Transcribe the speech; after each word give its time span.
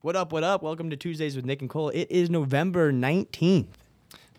What 0.00 0.14
up, 0.14 0.30
what 0.30 0.44
up? 0.44 0.62
Welcome 0.62 0.90
to 0.90 0.96
Tuesdays 0.96 1.34
with 1.34 1.44
Nick 1.44 1.60
and 1.60 1.68
Cole. 1.68 1.88
It 1.88 2.06
is 2.08 2.30
November 2.30 2.92
19th. 2.92 3.66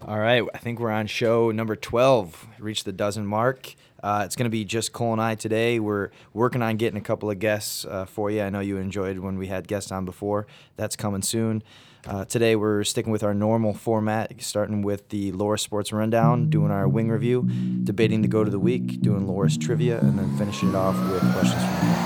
All 0.01 0.17
right, 0.17 0.41
I 0.53 0.57
think 0.57 0.79
we're 0.79 0.89
on 0.89 1.05
show 1.07 1.51
number 1.51 1.75
12. 1.75 2.47
Reached 2.59 2.85
the 2.85 2.93
dozen 2.93 3.25
mark. 3.25 3.75
Uh, 4.01 4.21
it's 4.25 4.37
going 4.37 4.45
to 4.45 4.49
be 4.49 4.63
just 4.63 4.93
Cole 4.93 5.11
and 5.11 5.21
I 5.21 5.35
today. 5.35 5.77
We're 5.77 6.11
working 6.33 6.61
on 6.61 6.77
getting 6.77 6.97
a 6.97 7.01
couple 7.01 7.29
of 7.29 7.39
guests 7.39 7.83
uh, 7.83 8.05
for 8.05 8.31
you. 8.31 8.41
I 8.41 8.49
know 8.49 8.61
you 8.61 8.77
enjoyed 8.77 9.19
when 9.19 9.37
we 9.37 9.47
had 9.47 9.67
guests 9.67 9.91
on 9.91 10.05
before. 10.05 10.47
That's 10.77 10.95
coming 10.95 11.23
soon. 11.23 11.61
Uh, 12.07 12.23
today 12.23 12.55
we're 12.55 12.85
sticking 12.85 13.11
with 13.11 13.23
our 13.23 13.33
normal 13.33 13.73
format, 13.73 14.41
starting 14.41 14.81
with 14.81 15.09
the 15.09 15.33
Loras 15.33 15.59
Sports 15.59 15.91
Rundown, 15.91 16.49
doing 16.49 16.71
our 16.71 16.87
wing 16.87 17.09
review, 17.09 17.49
debating 17.83 18.21
the 18.21 18.29
GOAT 18.29 18.47
of 18.47 18.53
the 18.53 18.59
week, 18.59 19.01
doing 19.01 19.27
Loras 19.27 19.59
trivia, 19.59 19.99
and 19.99 20.17
then 20.17 20.37
finishing 20.37 20.69
it 20.69 20.75
off 20.75 20.95
with 21.11 21.19
questions 21.33 21.61
from 21.61 21.98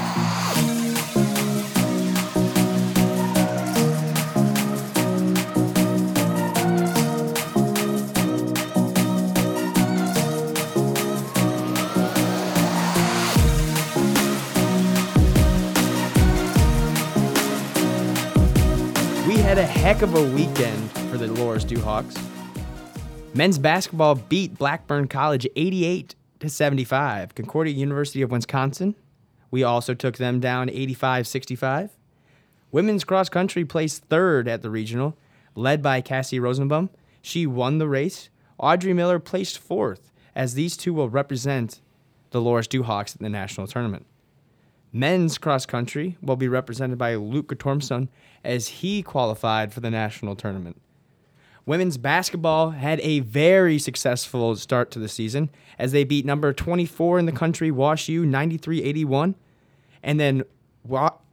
heck 19.93 20.01
of 20.01 20.15
a 20.15 20.35
weekend 20.35 20.89
for 21.11 21.19
the 21.19 21.27
Loras 21.27 21.63
Duhawks. 21.63 22.19
Men's 23.35 23.59
basketball 23.59 24.15
beat 24.15 24.57
Blackburn 24.57 25.07
College 25.07 25.45
88 25.55 26.15
to 26.39 26.49
75. 26.49 27.35
Concordia 27.35 27.75
University 27.75 28.23
of 28.23 28.31
Wisconsin, 28.31 28.95
we 29.51 29.61
also 29.61 29.93
took 29.93 30.17
them 30.17 30.39
down 30.39 30.67
85 30.71 31.27
65. 31.27 31.91
Women's 32.71 33.03
cross 33.03 33.29
country 33.29 33.65
placed 33.65 34.05
third 34.05 34.47
at 34.47 34.63
the 34.63 34.71
regional, 34.71 35.15
led 35.53 35.83
by 35.83 36.01
Cassie 36.01 36.39
Rosenbaum. 36.39 36.89
She 37.21 37.45
won 37.45 37.77
the 37.77 37.87
race. 37.87 38.29
Audrey 38.57 38.93
Miller 38.93 39.19
placed 39.19 39.59
fourth, 39.59 40.11
as 40.33 40.55
these 40.55 40.75
two 40.75 40.95
will 40.95 41.09
represent 41.09 41.81
the 42.31 42.41
Loras 42.41 42.67
Duhawks 42.67 43.15
in 43.15 43.21
the 43.21 43.29
national 43.29 43.67
tournament. 43.67 44.07
Men's 44.95 45.39
cross 45.39 45.65
country 45.65 46.17
will 46.21 46.35
be 46.35 46.47
represented 46.47 46.99
by 46.99 47.15
Luke 47.15 47.47
Tormson 47.57 48.09
as 48.43 48.67
he 48.67 49.01
qualified 49.01 49.73
for 49.73 49.79
the 49.79 49.89
national 49.89 50.35
tournament. 50.35 50.79
Women's 51.65 51.97
basketball 51.97 52.71
had 52.71 52.99
a 52.99 53.21
very 53.21 53.79
successful 53.79 54.55
start 54.55 54.91
to 54.91 54.99
the 54.99 55.09
season 55.09 55.49
as 55.79 55.93
they 55.93 56.03
beat 56.03 56.25
number 56.25 56.53
24 56.53 57.17
in 57.19 57.25
the 57.25 57.31
country, 57.31 57.71
Wash 57.71 58.07
U, 58.07 58.23
93 58.23 58.83
81. 58.83 59.35
And 60.03 60.19
then 60.19 60.43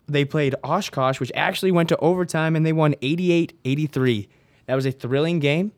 they 0.06 0.24
played 0.24 0.55
Oshkosh, 0.64 1.20
which 1.20 1.33
actually 1.34 1.72
went 1.72 1.91
to 1.91 1.97
overtime 1.98 2.56
and 2.56 2.64
they 2.64 2.72
won 2.72 2.95
88 3.02 3.58
83. 3.64 4.28
That 4.67 4.74
was 4.74 4.86
a 4.86 4.92
thrilling 4.92 5.39
game. 5.39 5.72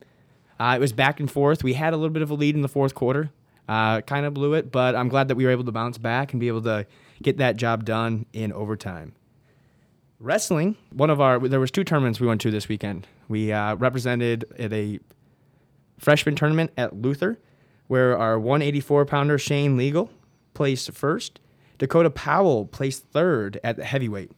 Uh, 0.61 0.75
it 0.77 0.81
was 0.81 0.93
back 0.93 1.19
and 1.19 1.29
forth. 1.31 1.65
We 1.65 1.73
had 1.73 1.95
a 1.95 1.97
little 1.97 2.13
bit 2.13 2.23
of 2.23 2.31
a 2.31 2.35
lead 2.35 2.55
in 2.55 2.63
the 2.63 2.69
fourth 2.69 2.95
quarter. 2.95 3.33
Uh, 3.69 4.03
kind 4.03 4.27
of 4.27 4.35
blew 4.35 4.55
it, 4.55 4.71
but 4.71 4.95
I'm 4.95 5.09
glad 5.09 5.29
that 5.29 5.37
we 5.37 5.45
were 5.45 5.51
able 5.51 5.65
to 5.65 5.73
bounce 5.73 5.97
back 5.97 6.33
and 6.33 6.41
be 6.41 6.49
able 6.49 6.63
to 6.63 6.87
get 7.23 7.39
that 7.39 7.57
job 7.57 7.85
done 7.85 8.27
in 8.33 8.53
overtime. 8.53 9.15
Wrestling, 10.19 10.77
one 10.93 11.11
of 11.11 11.21
our 11.21 11.39
there 11.41 11.61
was 11.61 11.71
two 11.71 11.85
tournaments 11.85 12.21
we 12.21 12.27
went 12.27 12.41
to 12.43 12.51
this 12.51 12.69
weekend. 12.69 13.07
We 13.29 13.53
uh, 13.53 13.75
represented 13.77 14.45
at 14.59 14.73
a 14.73 15.01
freshman 15.99 16.37
tournament 16.37 16.73
at 16.77 16.95
Luther, 16.95 17.39
where 17.89 18.17
our 18.17 18.39
184 18.39 19.07
pounder 19.07 19.39
Shane 19.39 19.77
Legal 19.77 20.11
placed 20.55 20.93
first. 20.93 21.41
Dakota 21.79 22.11
Powell 22.11 22.67
placed 22.67 23.05
third 23.07 23.59
at 23.65 23.77
the 23.77 23.85
heavyweight. 23.85 24.31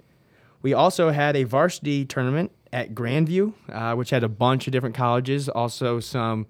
We 0.63 0.73
also 0.73 1.11
had 1.11 1.37
a 1.37 1.45
varsity 1.45 2.07
tournament 2.07 2.53
at 2.73 2.95
Grandview, 2.95 3.53
uh, 3.69 3.95
which 3.95 4.11
had 4.11 4.25
a 4.25 4.29
bunch 4.29 4.67
of 4.67 4.73
different 4.73 4.95
colleges, 4.95 5.49
also 5.49 6.01
some 6.01 6.47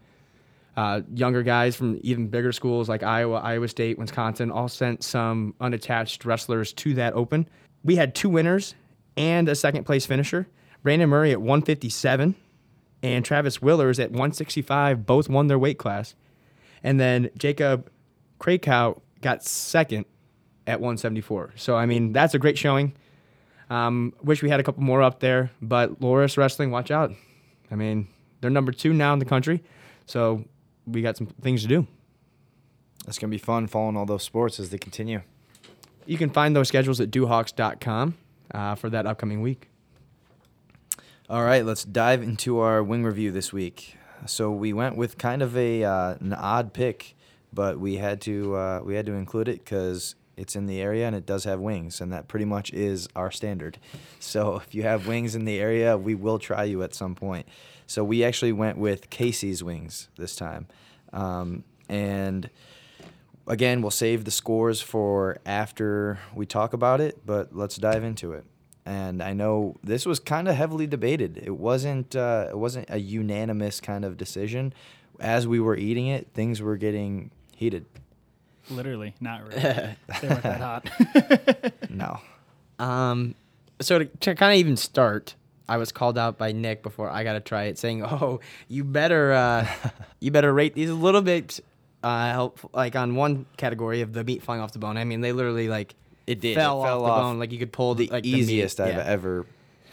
uh, 0.77 1.03
younger 1.15 1.43
guys 1.43 1.77
from 1.77 1.99
even 2.03 2.29
bigger 2.29 2.53
schools 2.53 2.89
like 2.89 3.03
Iowa, 3.03 3.37
Iowa 3.37 3.69
State, 3.69 3.99
Wisconsin, 3.99 4.51
all 4.51 4.69
sent 4.69 5.05
some 5.05 5.55
unattached 5.61 6.25
wrestlers 6.25 6.73
to 6.75 6.95
that 6.95 7.15
open. 7.15 7.49
We 7.85 7.97
had 7.97 8.15
two 8.15 8.29
winners 8.29 8.75
and 9.17 9.49
a 9.49 9.55
second 9.55 9.85
place 9.85 10.07
finisher. 10.07 10.49
Brandon 10.83 11.09
Murray 11.09 11.33
at 11.33 11.41
157 11.41 12.35
and 13.03 13.25
Travis 13.25 13.63
Willers 13.63 14.01
at 14.01 14.11
165 14.11 15.07
both 15.07 15.29
won 15.29 15.47
their 15.47 15.59
weight 15.59 15.79
class. 15.79 16.15
And 16.83 16.99
then 16.99 17.31
Jacob 17.39 17.91
Krakow 18.39 19.01
got 19.21 19.45
second 19.45 20.07
at 20.67 20.81
174. 20.81 21.53
So, 21.57 21.77
I 21.77 21.87
mean, 21.87 22.13
that's 22.13 22.35
a 22.35 22.39
great 22.39 22.59
showing. 22.59 22.95
Um, 23.71 24.13
wish 24.23 24.43
we 24.43 24.51
had 24.51 24.61
a 24.61 24.63
couple 24.63 24.83
more 24.83 25.03
up 25.03 25.21
there, 25.21 25.51
but 25.63 26.01
Loras 26.01 26.37
Wrestling, 26.37 26.71
watch 26.71 26.91
out. 26.91 27.13
I 27.71 27.77
mean, 27.77 28.09
they're 28.41 28.51
number 28.51 28.73
two 28.73 28.93
now 28.93 29.13
in 29.13 29.19
the 29.19 29.25
country. 29.25 29.63
So, 30.07 30.45
we 30.87 31.03
got 31.03 31.17
some 31.17 31.27
things 31.27 31.63
to 31.63 31.69
do. 31.69 31.87
It's 33.07 33.19
going 33.19 33.31
to 33.31 33.35
be 33.35 33.39
fun 33.39 33.67
following 33.67 33.97
all 33.97 34.07
those 34.07 34.23
sports 34.23 34.59
as 34.59 34.71
they 34.71 34.79
continue. 34.79 35.23
You 36.07 36.19
can 36.19 36.31
find 36.31 36.55
those 36.55 36.69
schedules 36.69 37.01
at 37.01 37.11
duhawks.com 37.11 38.15
uh, 38.53 38.75
for 38.75 38.91
that 38.91 39.07
upcoming 39.07 39.41
week. 39.43 39.71
All 41.29 41.43
right, 41.43 41.65
let's 41.65 41.85
dive 41.85 42.23
into 42.23 42.59
our 42.61 42.83
wing 42.83 43.05
review 43.05 43.31
this 43.31 43.53
week. 43.53 43.97
So 44.27 44.51
we 44.51 44.73
went 44.73 44.97
with 44.97 45.19
kind 45.19 45.43
of 45.43 45.57
a 45.57 45.85
uh, 45.85 46.15
an 46.21 46.33
odd 46.33 46.73
pick, 46.73 47.15
but 47.53 47.79
we 47.79 47.97
had 47.97 48.21
to 48.23 48.55
uh, 48.55 48.81
we 48.85 48.95
had 48.95 49.07
to 49.07 49.13
include 49.13 49.49
it 49.49 49.65
because 49.65 50.15
it's 50.37 50.57
in 50.57 50.67
the 50.67 50.81
area 50.81 51.07
and 51.07 51.15
it 51.15 51.27
does 51.27 51.45
have 51.45 51.61
wings, 51.61 52.01
and 52.01 52.13
that 52.13 52.29
pretty 52.29 52.45
much 52.45 52.73
is 52.73 53.09
our 53.15 53.31
standard. 53.31 53.79
So 54.19 54.57
if 54.67 54.75
you 54.75 54.83
have 54.83 55.07
wings 55.07 55.35
in 55.35 55.45
the 55.45 55.61
area, 55.61 55.97
we 55.97 56.15
will 56.15 56.39
try 56.39 56.65
you 56.65 56.83
at 56.83 56.95
some 56.95 57.15
point. 57.15 57.47
So 57.87 58.03
we 58.03 58.25
actually 58.25 58.53
went 58.53 58.79
with 58.79 59.11
Casey's 59.11 59.63
wings 59.63 60.09
this 60.17 60.35
time, 60.35 60.67
um, 61.13 61.65
and 61.89 62.49
again, 63.47 63.83
we'll 63.83 63.91
save 63.91 64.25
the 64.25 64.31
scores 64.31 64.81
for 64.81 65.39
after 65.45 66.19
we 66.35 66.47
talk 66.47 66.73
about 66.73 67.01
it, 67.01 67.25
but 67.27 67.55
let's 67.55 67.77
dive 67.77 68.05
into 68.05 68.33
it. 68.33 68.45
And 68.87 69.23
I 69.23 69.33
know 69.33 69.77
this 69.83 70.05
was 70.05 70.21
kind 70.21 70.47
of 70.47 70.57
heavily 70.57 70.87
debated. 70.87 71.39
It 71.43 71.57
wasn't 71.57 72.15
uh, 72.15 72.49
it 72.51 72.59
wasn't 72.59 72.91
a 72.91 72.99
unanimous 72.99 73.81
kind 73.81 74.05
of 74.05 74.17
decision. 74.17 74.75
As 75.21 75.47
we 75.47 75.61
were 75.61 75.77
eating 75.77 76.09
it, 76.09 76.29
things 76.35 76.61
were 76.61 76.77
getting 76.77 77.31
heated. 77.57 77.87
Literally, 78.71 79.15
not 79.21 79.43
really. 79.47 79.61
they 79.61 80.29
weren't 80.29 80.43
that 80.43 80.61
hot. 80.61 81.73
No. 81.91 82.19
Um, 82.79 83.35
so 83.81 84.01
to, 84.01 84.05
to 84.07 84.35
kind 84.35 84.53
of 84.53 84.59
even 84.59 84.77
start, 84.77 85.35
I 85.69 85.77
was 85.77 85.93
called 85.93 86.19
out 86.19 86.39
by 86.39 86.53
Nick 86.53 86.83
before 86.83 87.09
I 87.09 87.25
got 87.25 87.35
to 87.35 87.41
try 87.41 87.65
it, 87.65 87.79
saying, 87.79 88.03
"Oh, 88.05 88.41
you 88.69 88.85
better, 88.85 89.33
uh, 89.33 89.67
you 90.21 90.31
better 90.31 90.53
rate 90.53 90.75
these 90.75 90.91
a 90.91 90.95
little 90.95 91.23
bit, 91.23 91.61
uh, 92.03 92.31
help 92.33 92.59
like 92.75 92.97
on 92.97 93.15
one 93.15 93.47
category 93.57 94.01
of 94.01 94.13
the 94.13 94.25
meat 94.25 94.43
flying 94.43 94.61
off 94.61 94.73
the 94.73 94.79
bone. 94.79 94.97
I 94.97 95.05
mean, 95.05 95.21
they 95.21 95.33
literally 95.33 95.69
like 95.69 95.95
It 96.27 96.41
did. 96.41 96.55
fell, 96.57 96.81
it 96.81 96.85
fell 96.87 97.05
off, 97.05 97.11
off 97.11 97.17
the 97.17 97.23
bone, 97.23 97.39
like 97.39 97.53
you 97.53 97.59
could 97.59 97.73
pull 97.73 97.95
the 97.95 98.09
like 98.09 98.25
easiest 98.27 98.79
the. 98.79 98.85
I've 98.85 98.97
Yeah. 98.97 99.05
ever 99.05 99.47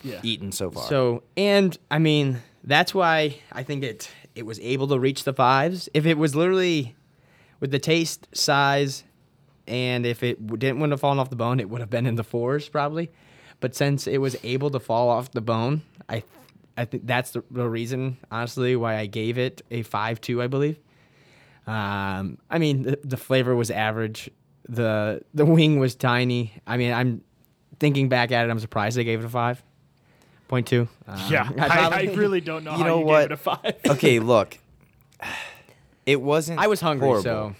Yeah. 0.03 0.19
eaten 0.23 0.51
so 0.51 0.71
far. 0.71 0.87
So, 0.87 1.23
and 1.37 1.77
I 1.91 1.99
mean, 1.99 2.41
that's 2.63 2.93
why 2.95 3.37
I 3.51 3.63
think 3.63 3.83
it 3.83 4.09
it 4.33 4.45
was 4.45 4.59
able 4.61 4.87
to 4.87 4.97
reach 4.99 5.23
the 5.23 5.33
fives. 5.33 5.87
If 5.93 6.05
it 6.05 6.17
was 6.17 6.35
literally 6.35 6.95
with 7.61 7.71
the 7.71 7.79
taste, 7.79 8.27
size, 8.33 9.05
and 9.67 10.05
if 10.05 10.21
it 10.23 10.41
w- 10.45 10.57
didn't 10.57 10.79
want 10.81 10.91
to 10.91 10.97
fall 10.97 11.17
off 11.19 11.29
the 11.29 11.35
bone, 11.37 11.59
it 11.61 11.69
would 11.69 11.79
have 11.79 11.89
been 11.89 12.05
in 12.05 12.15
the 12.15 12.23
fours 12.25 12.67
probably. 12.67 13.09
But 13.61 13.75
since 13.75 14.07
it 14.07 14.17
was 14.17 14.35
able 14.43 14.69
to 14.71 14.79
fall 14.79 15.07
off 15.09 15.31
the 15.31 15.39
bone, 15.41 15.83
I 16.09 16.15
th- 16.15 16.25
I 16.77 16.85
think 16.85 17.05
that's 17.05 17.31
the, 17.31 17.43
the 17.51 17.69
reason, 17.69 18.17
honestly, 18.31 18.75
why 18.75 18.97
I 18.97 19.05
gave 19.05 19.37
it 19.37 19.61
a 19.71 19.83
five 19.83 20.19
two. 20.19 20.41
I 20.41 20.47
believe. 20.47 20.77
Um, 21.67 22.39
I 22.49 22.57
mean, 22.57 22.81
the, 22.83 22.99
the 23.03 23.17
flavor 23.17 23.55
was 23.55 23.69
average. 23.69 24.29
the 24.67 25.21
The 25.33 25.45
wing 25.45 25.79
was 25.79 25.93
tiny. 25.95 26.53
I 26.65 26.77
mean, 26.77 26.91
I'm 26.91 27.21
thinking 27.79 28.09
back 28.09 28.31
at 28.31 28.45
it. 28.45 28.49
I'm 28.49 28.59
surprised 28.59 28.97
they 28.97 29.03
gave 29.03 29.19
it 29.19 29.25
a 29.25 29.29
five 29.29 29.61
point 30.47 30.65
two. 30.65 30.87
Um, 31.07 31.19
yeah, 31.29 31.47
I, 31.59 31.67
probably- 31.69 32.09
I 32.09 32.13
really 32.15 32.41
don't 32.41 32.63
know 32.63 32.71
You 32.77 32.77
how 32.77 32.87
know 32.87 32.99
you 32.99 33.05
what? 33.05 33.19
gave 33.21 33.25
it 33.31 33.33
a 33.33 33.37
five. 33.37 33.75
okay, 33.89 34.19
look. 34.33 34.57
It 36.05 36.21
wasn't. 36.21 36.59
I 36.59 36.67
was 36.67 36.81
hungry, 36.81 37.07
horrible. 37.07 37.23
so 37.23 37.55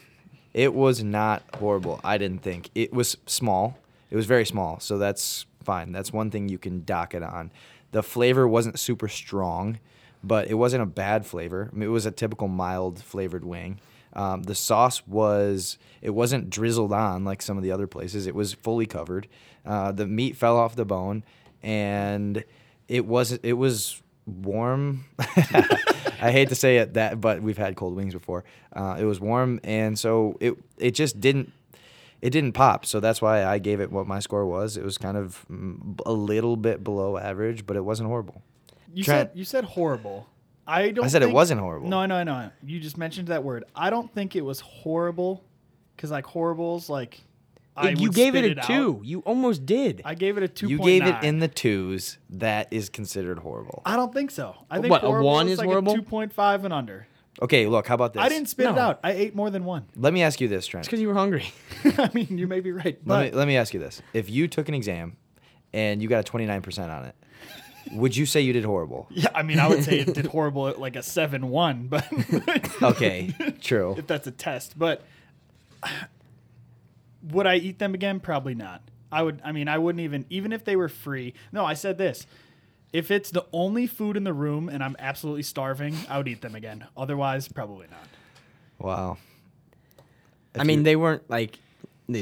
It 0.54 0.74
was 0.74 1.04
not 1.04 1.44
horrible. 1.56 2.00
I 2.04 2.18
didn't 2.18 2.42
think 2.42 2.70
it 2.76 2.94
was 2.94 3.18
small. 3.26 3.78
It 4.10 4.16
was 4.16 4.26
very 4.26 4.46
small, 4.46 4.80
so 4.80 4.98
that's 4.98 5.46
fine. 5.64 5.92
That's 5.92 6.12
one 6.12 6.32
thing 6.32 6.50
you 6.50 6.58
can 6.58 6.84
dock 6.84 7.14
it 7.14 7.24
on. 7.24 7.52
The 7.92 8.04
flavor 8.04 8.48
wasn't 8.48 8.80
super 8.80 9.08
strong, 9.08 9.80
but 10.24 10.48
it 10.50 10.56
wasn't 10.56 10.84
a 10.84 10.86
bad 10.88 11.26
flavor. 11.26 11.70
I 11.72 11.76
mean, 11.76 11.84
it 11.88 11.92
was 11.92 12.06
a 12.06 12.12
typical 12.12 12.48
mild 12.48 13.02
flavored 13.02 13.46
wing. 13.46 13.80
Um, 14.14 14.44
the 14.44 14.56
sauce 14.56 15.06
was 15.08 15.78
it 16.02 16.10
wasn't 16.10 16.50
drizzled 16.50 16.92
on 16.92 17.24
like 17.24 17.42
some 17.42 17.58
of 17.58 17.64
the 17.64 17.72
other 17.72 17.88
places. 17.88 18.28
It 18.28 18.36
was 18.36 18.54
fully 18.54 18.86
covered. 18.86 19.28
Uh, 19.66 19.92
the 19.94 20.06
meat 20.08 20.36
fell 20.36 20.58
off 20.58 20.76
the 20.76 20.84
bone, 20.86 21.24
and 21.64 22.44
it 22.90 23.06
was 23.06 23.32
it 23.32 23.54
was 23.54 24.02
warm. 24.26 25.06
I 26.22 26.32
hate 26.32 26.50
to 26.50 26.56
say 26.56 26.78
it 26.78 26.94
that, 26.96 27.20
but 27.22 27.42
we've 27.42 27.58
had 27.58 27.76
cold 27.76 27.96
wings 27.96 28.14
before. 28.14 28.44
Uh, 28.74 28.98
it 29.00 29.06
was 29.06 29.20
warm, 29.20 29.60
and 29.64 29.98
so 29.98 30.38
it 30.40 30.56
it 30.78 30.92
just 30.92 31.20
didn't 31.20 31.52
it 32.22 32.30
didn't 32.30 32.54
pop. 32.54 32.86
So 32.86 33.00
that's 33.00 33.22
why 33.22 33.46
I 33.46 33.60
gave 33.60 33.82
it 33.82 33.92
what 33.92 34.08
my 34.08 34.20
score 34.20 34.46
was. 34.46 34.78
It 34.78 34.84
was 34.84 34.98
kind 34.98 35.18
of 35.18 35.46
mm, 35.52 36.00
a 36.06 36.12
little 36.14 36.56
bit 36.56 36.84
below 36.84 37.18
average, 37.18 37.66
but 37.66 37.76
it 37.76 37.82
wasn't 37.82 38.08
horrible. 38.08 38.42
You 38.94 39.04
Trent. 39.04 39.30
said 39.32 39.38
you 39.38 39.46
said 39.46 39.64
horrible. 39.64 40.28
I 40.68 40.92
don't. 40.92 41.06
I 41.06 41.08
said 41.08 41.24
it 41.24 41.32
wasn't 41.32 41.60
horrible. 41.60 41.90
No, 41.90 42.06
no, 42.06 42.24
no. 42.24 42.52
You 42.64 42.80
just 42.80 42.98
mentioned 42.98 43.28
that 43.30 43.44
word. 43.44 43.64
I 43.76 43.90
don't 43.90 44.14
think 44.14 44.36
it 44.36 44.42
was 44.46 44.60
horrible, 44.60 45.44
because 45.96 46.12
like 46.12 46.26
horrible's 46.26 46.90
like. 46.90 47.22
I 47.82 47.90
you 47.90 48.08
would 48.08 48.14
gave 48.16 48.34
spit 48.34 48.46
it 48.46 48.58
a 48.58 48.62
out. 48.62 48.68
two. 48.68 49.02
You 49.04 49.20
almost 49.22 49.66
did. 49.66 50.02
I 50.06 50.16
gave 50.16 50.38
it 50.38 50.44
a 50.44 50.48
two. 50.48 50.68
You 50.70 50.80
gave 50.80 51.06
it 51.06 51.24
in 51.24 51.40
the 51.40 51.48
twos. 51.48 52.18
That 52.30 52.68
is 52.72 52.90
considered 52.90 53.40
horrible. 53.40 53.82
I 53.86 53.96
don't 53.96 54.14
think 54.14 54.32
so. 54.32 54.56
I 54.70 54.80
think 54.80 54.92
What, 54.92 55.04
a 55.04 55.10
one 55.10 55.48
is 55.48 55.54
is 55.54 55.58
like 55.60 55.68
horrible? 55.68 55.94
a 55.94 55.96
two 55.96 56.02
point 56.02 56.32
five 56.34 56.64
and 56.66 56.74
under. 56.74 57.08
Okay, 57.42 57.66
look, 57.66 57.88
how 57.88 57.96
about 57.96 58.14
this? 58.14 58.22
I 58.22 58.30
didn't 58.30 58.50
spit 58.50 58.68
it 58.68 58.78
out. 58.78 59.00
I 59.04 59.14
ate 59.14 59.34
more 59.36 59.50
than 59.50 59.64
one. 59.66 59.86
Let 59.96 60.14
me 60.14 60.22
ask 60.22 60.42
you 60.42 60.48
this, 60.48 60.68
Trent. 60.68 60.82
It's 60.86 60.90
because 60.90 61.02
you 61.02 61.08
were 61.08 61.14
hungry. 61.14 61.46
I 61.86 62.10
mean, 62.14 62.38
you 62.38 62.46
may 62.46 62.60
be 62.60 62.72
right, 62.72 63.00
Let 63.04 63.06
but 63.06 63.32
me, 63.32 63.38
let 63.38 63.48
me 63.48 63.58
ask 63.58 63.74
you 63.74 63.80
this. 63.80 64.02
If 64.14 64.30
you 64.30 64.48
took 64.48 64.68
an 64.68 64.76
exam 64.76 65.16
and 65.74 66.02
you 66.02 66.10
got 66.10 66.28
a 66.30 66.32
29% 66.32 66.90
on 66.90 67.06
it, 67.06 67.16
would 67.94 68.16
you 68.16 68.26
say 68.28 68.42
you 68.42 68.54
did 68.54 68.66
horrible? 68.66 69.08
yeah, 69.12 69.30
I 69.34 69.42
mean, 69.44 69.60
I 69.60 69.68
would 69.70 69.84
say 69.84 70.00
it 70.00 70.14
did 70.14 70.28
horrible 70.28 70.68
at 70.68 70.80
like 70.80 70.96
a 70.98 71.02
seven 71.02 71.50
one, 71.50 71.88
but 71.88 72.06
Okay, 72.84 73.34
true. 73.62 73.96
if 73.98 74.06
that's 74.08 74.28
a 74.28 74.32
test. 74.32 74.78
But 74.78 75.02
would 77.24 77.48
I 77.48 77.56
eat 77.56 77.80
them 77.80 77.94
again? 77.94 78.20
Probably 78.20 78.56
not. 78.56 78.82
I 79.12 79.24
would. 79.24 79.42
I 79.44 79.52
mean, 79.52 79.68
I 79.68 79.78
wouldn't 79.78 80.02
even 80.02 80.26
even 80.30 80.54
if 80.54 80.64
they 80.64 80.76
were 80.76 80.90
free. 80.90 81.34
No, 81.52 81.66
I 81.66 81.74
said 81.74 81.98
this. 81.98 82.26
If 82.94 83.10
it's 83.12 83.32
the 83.32 83.46
only 83.54 83.88
food 83.88 84.18
in 84.18 84.24
the 84.26 84.34
room 84.34 84.68
and 84.68 84.84
I'm 84.84 84.96
absolutely 85.00 85.44
starving, 85.44 85.96
I 86.10 86.18
would 86.18 86.28
eat 86.28 86.42
them 86.42 86.56
again. 86.56 86.86
Otherwise, 86.98 87.48
probably 87.48 87.88
not. 87.90 88.08
Wow. 88.80 89.18
I 90.58 90.64
mean, 90.66 90.84
they 90.84 90.96
weren't 90.98 91.30
like 91.30 91.58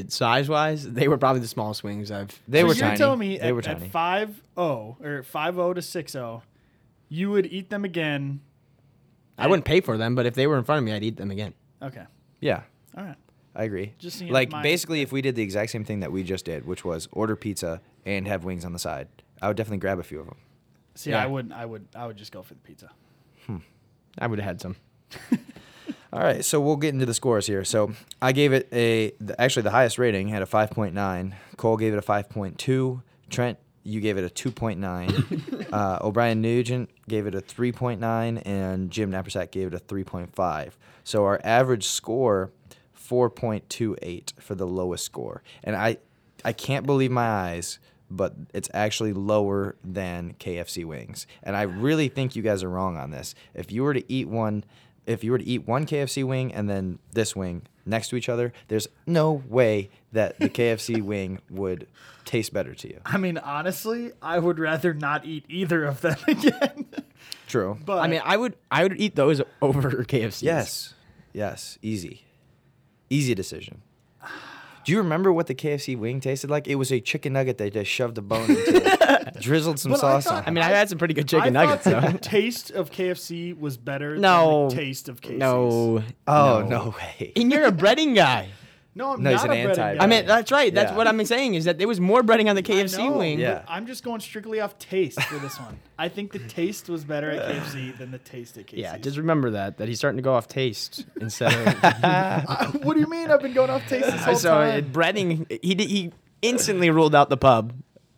size 0.09 0.47
wise. 0.47 0.87
They 0.91 1.07
were 1.07 1.17
probably 1.17 1.41
the 1.41 1.47
smallest 1.47 1.83
wings 1.83 2.11
I've. 2.11 2.39
They 2.47 2.61
so 2.61 2.67
were 2.67 2.73
you're 2.73 2.85
tiny. 2.85 2.97
telling 2.97 3.19
me 3.19 3.37
They 3.39 3.47
at, 3.47 3.53
were 3.53 3.59
at 3.61 3.65
tiny. 3.65 3.89
5 3.89 4.41
0 4.55 4.97
or 5.01 5.23
5 5.23 5.55
0 5.55 5.73
to 5.73 5.81
6 5.81 6.11
0, 6.11 6.43
you 7.07 7.31
would 7.31 7.47
eat 7.47 7.69
them 7.71 7.83
again. 7.83 8.41
I 9.37 9.47
wouldn't 9.47 9.65
pay 9.65 9.81
for 9.81 9.97
them, 9.97 10.13
but 10.15 10.25
if 10.27 10.35
they 10.35 10.45
were 10.47 10.57
in 10.57 10.63
front 10.65 10.79
of 10.79 10.85
me, 10.85 10.91
I'd 10.91 11.03
eat 11.03 11.17
them 11.17 11.31
again. 11.31 11.53
Okay. 11.81 12.03
Yeah, 12.41 12.61
All 12.97 13.03
right. 13.05 13.15
I 13.55 13.63
agree. 13.63 13.93
Just 13.97 14.21
like 14.23 14.49
basically, 14.63 15.01
if 15.01 15.11
we 15.11 15.21
did 15.21 15.35
the 15.35 15.43
exact 15.43 15.71
same 15.71 15.83
thing 15.83 16.01
that 16.01 16.11
we 16.11 16.23
just 16.23 16.45
did, 16.45 16.65
which 16.65 16.85
was 16.85 17.07
order 17.11 17.35
pizza 17.35 17.81
and 18.05 18.27
have 18.27 18.43
wings 18.43 18.63
on 18.63 18.73
the 18.73 18.79
side, 18.79 19.07
I 19.41 19.47
would 19.47 19.57
definitely 19.57 19.79
grab 19.79 19.99
a 19.99 20.03
few 20.03 20.19
of 20.19 20.27
them. 20.27 20.37
See, 20.95 21.11
Yeah. 21.11 21.23
I 21.23 21.27
wouldn't. 21.27 21.53
I 21.53 21.65
would. 21.65 21.87
I 21.95 22.05
would 22.07 22.17
just 22.17 22.31
go 22.31 22.41
for 22.43 22.53
the 22.53 22.59
pizza. 22.61 22.89
Hmm. 23.45 23.57
I 24.17 24.27
would 24.27 24.39
have 24.39 24.45
had 24.47 24.61
some. 24.61 24.75
All 26.11 26.21
right, 26.21 26.43
so 26.43 26.59
we'll 26.59 26.75
get 26.75 26.93
into 26.93 27.05
the 27.05 27.13
scores 27.13 27.45
here. 27.45 27.63
So 27.63 27.91
I 28.21 28.31
gave 28.31 28.51
it 28.51 28.67
a 28.73 29.11
the, 29.21 29.39
actually 29.39 29.61
the 29.63 29.71
highest 29.71 29.99
rating 29.99 30.27
had 30.29 30.41
a 30.41 30.45
5.9. 30.47 31.33
Cole 31.57 31.77
gave 31.77 31.93
it 31.93 31.97
a 31.97 32.01
5.2. 32.01 33.03
Trent, 33.29 33.59
you 33.83 34.01
gave 34.01 34.17
it 34.17 34.23
a 34.23 34.49
2.9. 34.49 35.67
uh, 35.73 35.99
O'Brien 36.01 36.41
Nugent 36.41 36.89
gave 37.07 37.27
it 37.27 37.35
a 37.35 37.41
3.9, 37.41 38.41
and 38.43 38.89
Jim 38.89 39.11
Nappersack 39.11 39.51
gave 39.51 39.67
it 39.67 39.73
a 39.75 39.79
3.5. 39.79 40.71
So 41.03 41.25
our 41.25 41.39
average 41.43 41.85
score 41.87 42.51
4.28 43.09 44.39
for 44.39 44.55
the 44.55 44.67
lowest 44.67 45.05
score, 45.05 45.43
and 45.63 45.75
I 45.75 45.97
I 46.43 46.53
can't 46.53 46.85
believe 46.85 47.11
my 47.11 47.27
eyes. 47.27 47.79
But 48.11 48.33
it's 48.55 48.71
actually 48.73 49.13
lower 49.13 49.75
than 49.83 50.33
KFC 50.39 50.83
wings, 50.83 51.27
and 51.43 51.55
I 51.55 51.61
really 51.61 52.07
think 52.07 52.35
you 52.35 52.41
guys 52.41 52.63
are 52.63 52.69
wrong 52.69 52.97
on 52.97 53.11
this. 53.11 53.35
If 53.53 53.71
you 53.71 53.83
were 53.83 53.93
to 53.93 54.11
eat 54.11 54.27
one 54.27 54.63
if 55.09 55.23
you 55.23 55.31
were 55.31 55.39
to 55.39 55.45
eat 55.45 55.67
one 55.67 55.87
KFC 55.87 56.23
wing 56.23 56.53
and 56.53 56.69
then 56.69 56.99
this 57.13 57.35
wing 57.35 57.63
next 57.83 58.09
to 58.09 58.15
each 58.15 58.29
other, 58.29 58.53
there's 58.67 58.87
no 59.07 59.43
way 59.49 59.89
that 60.11 60.37
the 60.39 60.49
KFC 60.49 61.01
wing 61.03 61.39
would 61.49 61.87
taste 62.25 62.53
better 62.53 62.75
to 62.75 62.87
you. 62.87 62.99
I 63.05 63.17
mean, 63.17 63.39
honestly, 63.39 64.11
I 64.21 64.37
would 64.37 64.59
rather 64.59 64.93
not 64.93 65.25
eat 65.25 65.45
either 65.49 65.83
of 65.83 66.01
them 66.01 66.17
again. 66.27 66.85
True. 67.47 67.79
but 67.83 67.97
I 67.97 68.07
mean, 68.07 68.21
I 68.23 68.37
would 68.37 68.55
I 68.69 68.83
would 68.83 68.99
eat 69.01 69.15
those 69.15 69.41
over 69.61 69.89
KFC. 70.03 70.43
Yes. 70.43 70.93
Yes. 71.33 71.79
Easy. 71.81 72.23
Easy 73.09 73.33
decision. 73.35 73.81
Do 74.85 74.93
you 74.93 74.97
remember 74.99 75.31
what 75.31 75.47
the 75.47 75.53
KFC 75.55 75.97
wing 75.97 76.19
tasted 76.19 76.49
like? 76.49 76.67
It 76.67 76.75
was 76.75 76.91
a 76.91 76.99
chicken 76.99 77.33
nugget 77.33 77.57
they 77.57 77.69
just 77.69 77.91
shoved 77.91 78.17
a 78.17 78.21
bone 78.21 78.49
into, 78.49 78.75
it, 78.75 79.33
drizzled 79.41 79.77
some 79.79 79.91
But 79.91 79.99
I 79.99 80.01
sauce 80.01 80.23
thought- 80.25 80.37
on. 80.43 80.43
I 80.47 80.51
mean, 80.51 80.63
I 80.63 80.69
had 80.69 80.89
some 80.89 80.97
pretty 80.97 81.13
good 81.13 81.27
chicken 81.27 81.55
I 81.55 81.65
nuggets. 81.65 81.83
thought 81.83 82.01
though. 82.01 82.11
the 82.13 82.17
taste 82.17 82.71
of 82.71 82.89
KFC 82.91 83.59
was 83.59 83.77
better 83.77 84.15
No. 84.17 84.69
than 84.69 84.77
the 84.77 84.83
taste 84.83 85.09
of 85.09 85.21
KFC. 85.21 85.37
No. 85.37 86.03
oh 86.27 86.65
no 86.67 86.95
way! 86.97 87.33
And 87.35 87.51
you're 87.51 87.65
a 87.65 87.71
breading 87.71 88.15
guy. 88.15 88.49
No, 88.99 89.13
I'm 89.13 89.23
No, 89.23 89.31
he's 89.31 89.43
not 89.43 89.51
an 89.55 89.65
a 89.65 89.69
anti- 89.69 89.95
guy. 89.95 90.03
I 90.03 90.07
mean, 90.07 90.25
that's 90.25 90.51
right. 90.51 90.73
That's 90.73 90.91
Yeah. 90.91 90.97
what 90.97 91.07
I'm 91.07 91.23
saying 91.25 91.55
is 91.55 91.65
that 91.65 91.77
there 91.79 91.87
was 91.87 91.99
more 91.99 92.21
breading 92.21 92.49
on 92.49 92.55
the 92.55 92.61
I 92.61 92.65
KFC 92.83 93.09
know, 93.09 93.17
wing. 93.17 93.39
Yeah. 93.39 93.63
I'm 93.67 93.87
just 93.87 94.03
going 94.03 94.19
strictly 94.19 94.59
off 94.59 94.77
taste 94.77 95.21
for 95.23 95.39
this 95.39 95.57
one. 95.59 95.79
I 95.97 96.09
think 96.09 96.31
the 96.33 96.39
taste 96.39 96.89
was 96.89 97.03
better 97.05 97.31
at 97.31 97.49
KFC 97.55 97.97
than 97.97 98.11
the 98.11 98.17
taste 98.19 98.57
at 98.57 98.67
KFC. 98.67 98.77
Yeah, 98.81 98.97
just 98.97 99.17
remember 99.17 99.51
that 99.51 99.77
that 99.77 99.87
he's 99.87 99.97
starting 99.97 100.17
to 100.17 100.21
go 100.21 100.33
off 100.35 100.47
taste 100.47 101.05
instead 101.21 101.53
of 101.53 101.75
Uh, 102.03 102.41
what 102.83 102.93
do 102.93 102.99
you 102.99 103.09
mean? 103.09 103.31
I've 103.31 103.41
been 103.41 103.53
going 103.53 103.69
off 103.69 103.87
taste 103.87 104.05
this 104.11 104.23
whole 104.23 104.35
so 104.35 104.49
time. 104.51 104.77
it, 104.79 104.91
breading. 104.93 105.59
He 105.63 105.73
did, 105.75 105.89
he 105.89 106.11
instantly 106.41 106.89
ruled 106.89 107.15
out 107.15 107.29
the 107.29 107.37
pub 107.37 107.73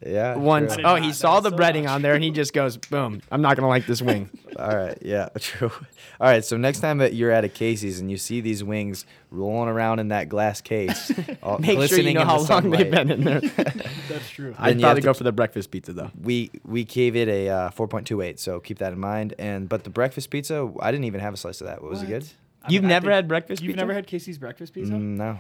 Yeah. 0.06 0.36
once. 0.36 0.75
true. 0.75 0.83
Oh, 0.86 0.95
he 0.95 1.13
saw 1.13 1.39
the 1.39 1.50
so 1.51 1.56
breading 1.56 1.83
much. 1.83 1.92
on 1.92 2.01
there 2.01 2.15
and 2.15 2.24
he 2.24 2.31
just 2.31 2.53
goes, 2.53 2.77
boom. 2.77 3.21
I'm 3.31 3.42
not 3.42 3.56
gonna 3.56 3.68
like 3.68 3.86
this 3.86 4.01
wing. 4.01 4.30
All 4.59 4.75
right, 4.75 4.98
yeah, 5.01 5.30
true. 5.39 5.71
All 6.19 6.27
right, 6.27 6.44
so 6.44 6.57
next 6.57 6.80
time 6.81 6.98
that 7.00 7.13
you're 7.13 7.31
at 7.31 7.44
a 7.44 7.50
Casey's 7.50 8.00
and 8.00 8.12
you 8.12 8.18
see 8.18 8.42
these 8.42 8.63
wings 8.63 9.06
rolling 9.30 9.69
around 9.69 10.00
in 10.00 10.09
that 10.09 10.27
glass 10.30 10.59
case, 10.62 11.12
all 11.42 11.57
Make 11.59 11.89
sure 11.89 12.00
you 12.00 12.13
know 12.13 12.25
how 12.25 12.38
the 12.39 12.51
long 12.51 12.69
they've 12.69 12.92
been 12.92 13.09
in 13.09 13.24
there. 13.24 13.39
That's 13.42 14.30
true. 14.30 14.53
I'd 14.59 14.80
probably 14.80 15.01
to, 15.01 15.06
go 15.06 15.13
for 15.13 15.24
the 15.24 15.31
breakfast 15.31 15.71
pizza 15.71 15.94
though. 15.94 16.12
we 16.21 16.51
we 16.65 16.83
gave 16.83 17.15
it 17.15 17.27
a 17.30 17.50
uh, 17.50 17.69
4.28, 17.71 18.39
so 18.39 18.59
keep 18.59 18.80
that 18.80 18.92
in 18.94 19.00
mind. 19.00 19.33
And 19.39 19.69
but 19.69 19.83
the 19.83 19.89
breakfast 19.89 20.30
pizza, 20.30 20.71
I 20.80 20.92
didn't 20.92 21.06
even 21.06 21.21
have 21.21 21.33
a 21.33 21.38
slice 21.38 21.62
of 21.62 21.68
that. 21.68 21.81
What 21.81 21.89
was 21.92 22.04
it 22.04 22.07
good? 22.07 22.27
I 22.63 22.71
You've 22.71 22.83
mean, 22.83 22.89
never 22.89 23.09
had 23.09 23.27
breakfast 23.27 23.62
You've 23.62 23.69
pizza? 23.69 23.77
never 23.77 23.94
had 23.94 24.06
Casey's 24.06 24.38
breakfast 24.38 24.74
pizza? 24.74 24.94
Mm, 24.94 25.18
no, 25.18 25.39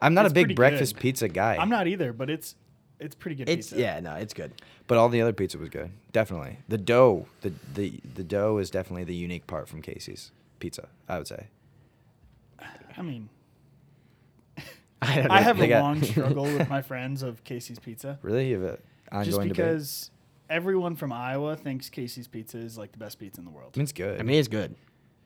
I'm 0.00 0.14
not 0.14 0.24
It's 0.26 0.32
a 0.32 0.34
big 0.34 0.54
breakfast 0.56 0.94
good. 0.94 1.00
pizza 1.02 1.28
guy. 1.28 1.56
I'm 1.56 1.68
not 1.68 1.86
either, 1.88 2.12
but 2.12 2.30
it's 2.30 2.54
it's 3.00 3.14
pretty 3.14 3.36
good 3.36 3.48
It's 3.48 3.68
pizza. 3.68 3.80
yeah, 3.80 4.00
no, 4.00 4.14
it's 4.14 4.32
good. 4.34 4.52
but 4.86 4.96
all 4.98 5.08
the 5.08 5.20
other 5.20 5.32
pizza 5.32 5.58
was 5.58 5.68
good. 5.68 5.90
Definitely, 6.12 6.58
the 6.68 6.78
dough, 6.78 7.26
the 7.42 7.52
the 7.74 8.00
the 8.14 8.24
dough 8.24 8.58
is 8.58 8.70
definitely 8.70 9.04
the 9.04 9.14
unique 9.14 9.46
part 9.46 9.68
from 9.68 9.82
Casey's 9.82 10.32
pizza. 10.60 10.88
I 11.08 11.18
would 11.18 11.26
say. 11.28 11.46
I 12.98 13.02
mean, 13.02 13.28
I, 15.02 15.16
don't 15.16 15.30
I 15.30 15.40
have 15.42 15.58
They 15.58 15.66
a 15.66 15.68
got- 15.68 15.82
long 15.82 16.02
struggle 16.12 16.44
with 16.44 16.68
my 16.68 16.80
friends 16.82 17.22
of 17.22 17.44
Casey's 17.44 17.78
Pizza. 17.78 18.18
Really, 18.22 18.48
you 18.48 18.60
have 18.60 18.64
a 18.74 18.78
ongoing 19.14 19.24
Just 19.24 19.38
debate. 19.40 19.50
because 19.56 20.10
everyone 20.48 20.96
from 20.96 21.12
Iowa 21.12 21.56
thinks 21.56 21.90
Casey's 21.90 22.26
Pizza 22.28 22.58
is 22.58 22.78
like 22.78 22.92
the 22.92 22.98
best 22.98 23.18
pizza 23.18 23.40
in 23.40 23.44
the 23.44 23.50
world. 23.50 23.72
I 23.74 23.78
mean, 23.78 23.82
it's 23.84 23.92
good. 23.92 24.18
I 24.20 24.22
mean, 24.22 24.38
it's 24.38 24.48
good. 24.48 24.74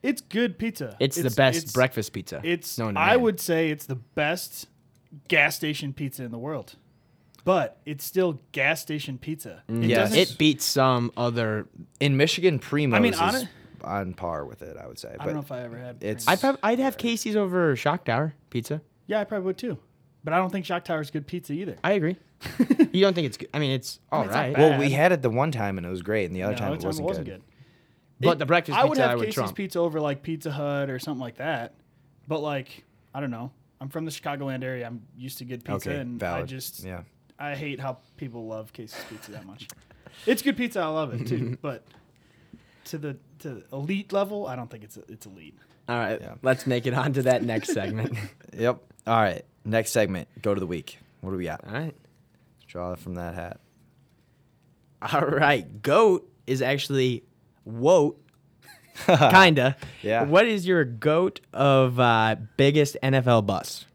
It's 0.03 0.21
good 0.23 0.59
pizza. 0.59 0.97
It's, 0.99 1.17
the 1.17 1.31
best 1.31 1.59
it's- 1.59 1.73
breakfast 1.73 2.13
pizza. 2.13 2.41
It's 2.43 2.77
known 2.79 2.95
to 2.95 3.01
I 3.01 3.11
man. 3.13 3.21
would 3.23 3.39
say 3.41 3.71
it's 3.71 3.87
the 3.87 3.97
best 3.97 4.67
gas 5.29 5.55
station 5.57 5.93
pizza 5.93 6.25
in 6.25 6.31
the 6.33 6.39
world. 6.39 6.75
But 7.45 7.79
it's 7.87 8.05
still 8.05 8.41
gas 8.53 8.81
station 8.83 9.19
pizza. 9.19 9.63
It 9.69 9.73
mm, 9.73 9.89
Yes. 9.89 10.15
It 10.15 10.37
beats 10.39 10.65
some 10.65 11.11
other. 11.17 11.67
in 11.99 12.17
Michigan, 12.17 12.59
Primo's 12.59 12.95
I 12.95 12.99
mean, 13.01 13.13
is 13.15 13.19
hon- 13.19 13.49
on 13.83 14.15
par 14.15 14.45
with 14.45 14.61
it. 14.63 14.77
I 14.77 14.87
would 14.87 14.99
say. 14.99 15.09
I 15.09 15.17
but 15.17 15.25
don't 15.25 15.35
know 15.35 15.41
if 15.41 15.53
I 15.53 15.61
ever 15.63 15.79
had. 15.79 15.97
it's- 16.03 16.29
I'd 16.29 16.39
prob- 16.41 16.59
I'd 16.63 16.79
have 16.79 16.97
Casey's 16.99 17.37
over 17.37 17.75
Shock 17.77 18.05
Tower 18.05 18.35
pizza. 18.51 18.83
yeah, 19.07 19.21
I 19.21 19.25
probably 19.25 19.47
would 19.47 19.59
too. 19.59 19.79
But 20.23 20.35
I 20.35 20.37
don't 20.37 20.51
think 20.51 20.67
Shock 20.67 20.85
Tower 20.85 21.01
is 21.01 21.11
good 21.11 21.27
pizza 21.27 21.55
either. 21.55 21.77
I 21.83 21.93
agree. 21.93 22.17
you 22.93 23.01
don't 23.03 23.15
think 23.15 23.27
it's 23.27 23.37
good? 23.39 23.49
I 23.55 23.59
mean, 23.59 23.71
it's 23.71 24.01
all 24.13 24.21
mean, 24.21 24.29
it's 24.29 24.35
right. 24.37 24.57
Well, 24.59 24.79
we 24.79 24.91
had 24.91 25.13
it 25.13 25.23
the 25.23 25.31
one 25.31 25.51
time 25.51 25.79
and 25.79 25.87
it 25.87 25.91
was 25.91 26.03
great, 26.03 26.27
and 26.27 26.37
the 26.37 26.43
other 26.43 26.53
No, 26.53 26.59
time 26.59 26.71
the 26.79 26.87
it 26.89 27.01
wasn't, 27.03 27.27
good. 27.27 27.43
But 28.21 28.33
It- 28.33 28.39
the 28.41 28.47
breakfast 28.47 28.77
I 28.79 28.85
would 28.85 28.91
pizza 28.93 29.03
have 29.03 29.11
I 29.13 29.15
would 29.15 29.23
Casey's 29.25 29.35
trump. 29.35 29.57
Pizza 29.57 29.79
over 29.79 29.99
like 29.99 30.23
Pizza 30.23 30.51
Hut 30.51 30.91
or 30.91 30.99
something 30.99 31.21
like 31.23 31.37
that. 31.37 31.75
But 32.29 32.41
like, 32.41 32.85
I 33.15 33.21
don't 33.21 33.31
know. 33.31 33.51
I'm 33.81 33.89
from 33.89 34.05
the 34.05 34.11
Chicagoland 34.11 34.63
area. 34.63 34.87
I'm 34.87 35.03
used 35.17 35.39
to 35.39 35.47
good 35.47 35.65
pizza, 35.65 35.91
Okay, 35.91 36.01
and 36.01 36.23
I 36.23 36.43
just 36.43 36.85
yeah. 36.85 37.03
I 37.41 37.55
hate 37.57 37.81
how 37.81 37.99
people 38.17 38.47
love 38.47 38.73
Casey's 38.73 39.03
Pizza 39.09 39.33
that 39.33 39.47
much. 39.47 39.67
It's 40.27 40.43
good 40.43 40.57
pizza. 40.57 40.81
I 40.81 40.87
love 40.89 41.15
it 41.15 41.27
too. 41.27 41.57
but 41.63 41.85
to 42.87 42.99
the 42.99 43.17
to 43.41 43.63
elite 43.73 44.13
level, 44.13 44.47
I 44.47 44.55
don't 44.57 44.71
think 44.71 44.85
it's 44.85 44.99
it's 45.09 45.25
elite. 45.27 45.57
All 45.89 45.97
right, 45.99 46.21
Yeah. 46.21 46.35
let's 46.43 46.67
make 46.67 46.87
it 46.87 46.95
on 46.95 47.15
to 47.15 47.23
that 47.23 47.43
next 47.43 47.73
segment. 47.73 48.17
Yep. 48.57 48.81
All 49.07 49.17
right. 49.21 49.45
Next 49.65 49.93
segment. 49.93 50.29
GOAT 50.43 50.53
of 50.53 50.61
the 50.61 50.67
week. 50.67 50.99
What 51.21 51.31
do 51.31 51.37
we 51.37 51.45
got? 51.45 51.65
all 51.67 51.73
right. 51.73 51.95
Draw 52.67 52.97
from 52.97 53.15
that 53.15 53.35
hat. 53.35 53.61
All 55.13 55.23
right. 55.23 55.83
Goat 55.83 56.29
is 56.47 56.61
actually 56.63 57.23
woat. 57.65 58.21
Kinda. 59.07 59.77
Yeah. 60.03 60.25
What 60.25 60.47
is 60.47 60.67
your 60.67 60.85
goat 60.85 61.41
of 61.55 61.99
uh, 61.99 62.37
biggest 62.57 62.97
NFL 63.03 63.47
bus? 63.47 63.87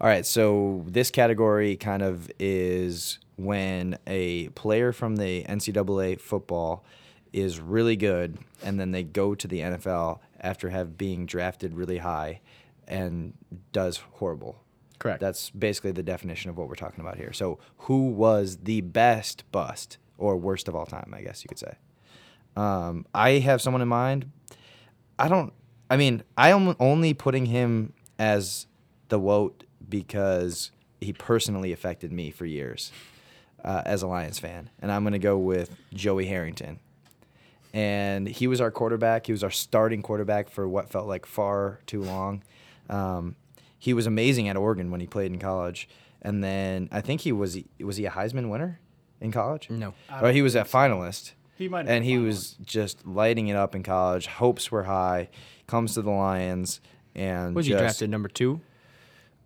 All 0.00 0.08
right. 0.08 0.24
So 0.24 0.84
this 0.86 1.10
category 1.10 1.76
kind 1.76 2.02
of 2.02 2.30
is 2.38 3.18
when 3.36 3.98
a 4.06 4.48
player 4.50 4.92
from 4.92 5.16
the 5.16 5.44
NCAA 5.44 6.20
football 6.20 6.84
is 7.32 7.60
really 7.60 7.96
good, 7.96 8.38
and 8.62 8.78
then 8.78 8.92
they 8.92 9.02
go 9.02 9.34
to 9.34 9.48
the 9.48 9.60
NFL 9.60 10.20
after 10.40 10.70
have 10.70 10.96
being 10.96 11.26
drafted 11.26 11.74
really 11.74 11.98
high, 11.98 12.40
and 12.86 13.34
does 13.72 13.98
horrible. 14.14 14.62
Correct. 14.98 15.20
That's 15.20 15.50
basically 15.50 15.92
the 15.92 16.02
definition 16.02 16.50
of 16.50 16.56
what 16.56 16.68
we're 16.68 16.74
talking 16.74 17.00
about 17.00 17.16
here. 17.16 17.32
So, 17.32 17.58
who 17.78 18.08
was 18.08 18.58
the 18.62 18.80
best 18.80 19.44
bust 19.52 19.98
or 20.16 20.36
worst 20.36 20.68
of 20.68 20.74
all 20.74 20.86
time? 20.86 21.12
I 21.14 21.22
guess 21.22 21.44
you 21.44 21.48
could 21.48 21.58
say. 21.58 21.76
Um, 22.56 23.06
I 23.14 23.32
have 23.32 23.60
someone 23.60 23.82
in 23.82 23.88
mind. 23.88 24.30
I 25.18 25.28
don't. 25.28 25.52
I 25.90 25.96
mean, 25.96 26.22
I 26.36 26.50
am 26.50 26.74
only 26.80 27.14
putting 27.14 27.46
him 27.46 27.92
as 28.18 28.66
the 29.08 29.18
woat 29.18 29.64
because 29.88 30.70
he 31.00 31.12
personally 31.12 31.72
affected 31.72 32.12
me 32.12 32.30
for 32.30 32.44
years 32.46 32.92
uh, 33.64 33.82
as 33.84 34.02
a 34.02 34.06
Lions 34.06 34.38
fan, 34.38 34.70
and 34.80 34.90
I'm 34.92 35.02
going 35.02 35.12
to 35.12 35.18
go 35.18 35.38
with 35.38 35.76
Joey 35.94 36.26
Harrington. 36.26 36.80
And 37.74 38.26
he 38.26 38.46
was 38.46 38.60
our 38.60 38.70
quarterback. 38.70 39.26
He 39.26 39.32
was 39.32 39.44
our 39.44 39.50
starting 39.50 40.02
quarterback 40.02 40.48
for 40.48 40.66
what 40.66 40.88
felt 40.88 41.06
like 41.06 41.26
far 41.26 41.80
too 41.86 42.02
long. 42.02 42.42
Um, 42.88 43.36
he 43.78 43.92
was 43.92 44.06
amazing 44.06 44.48
at 44.48 44.56
Oregon 44.56 44.90
when 44.90 45.00
he 45.00 45.06
played 45.06 45.30
in 45.32 45.38
college, 45.38 45.88
and 46.22 46.42
then 46.42 46.88
I 46.90 47.00
think 47.00 47.20
he 47.20 47.32
was 47.32 47.58
was 47.80 47.96
he 47.98 48.06
a 48.06 48.10
Heisman 48.10 48.48
winner 48.48 48.80
in 49.20 49.30
college? 49.32 49.68
No. 49.70 49.94
I 50.08 50.20
Or 50.22 50.32
he 50.32 50.42
was 50.42 50.54
a 50.54 50.62
finalist 50.62 51.32
He 51.56 51.68
might. 51.68 51.86
have 51.86 51.88
and 51.94 52.04
he 52.04 52.14
finalist. 52.16 52.24
was 52.24 52.56
just 52.64 53.06
lighting 53.06 53.48
it 53.48 53.54
up 53.56 53.74
in 53.74 53.82
college. 53.82 54.26
Hopes 54.26 54.70
were 54.72 54.84
high. 54.84 55.28
Comes 55.66 55.94
to 55.94 56.02
the 56.02 56.10
Lions 56.10 56.80
and 57.14 57.54
Was 57.54 57.66
he 57.66 57.72
just, 57.72 57.82
drafted 57.82 58.10
number 58.10 58.28
two? 58.28 58.60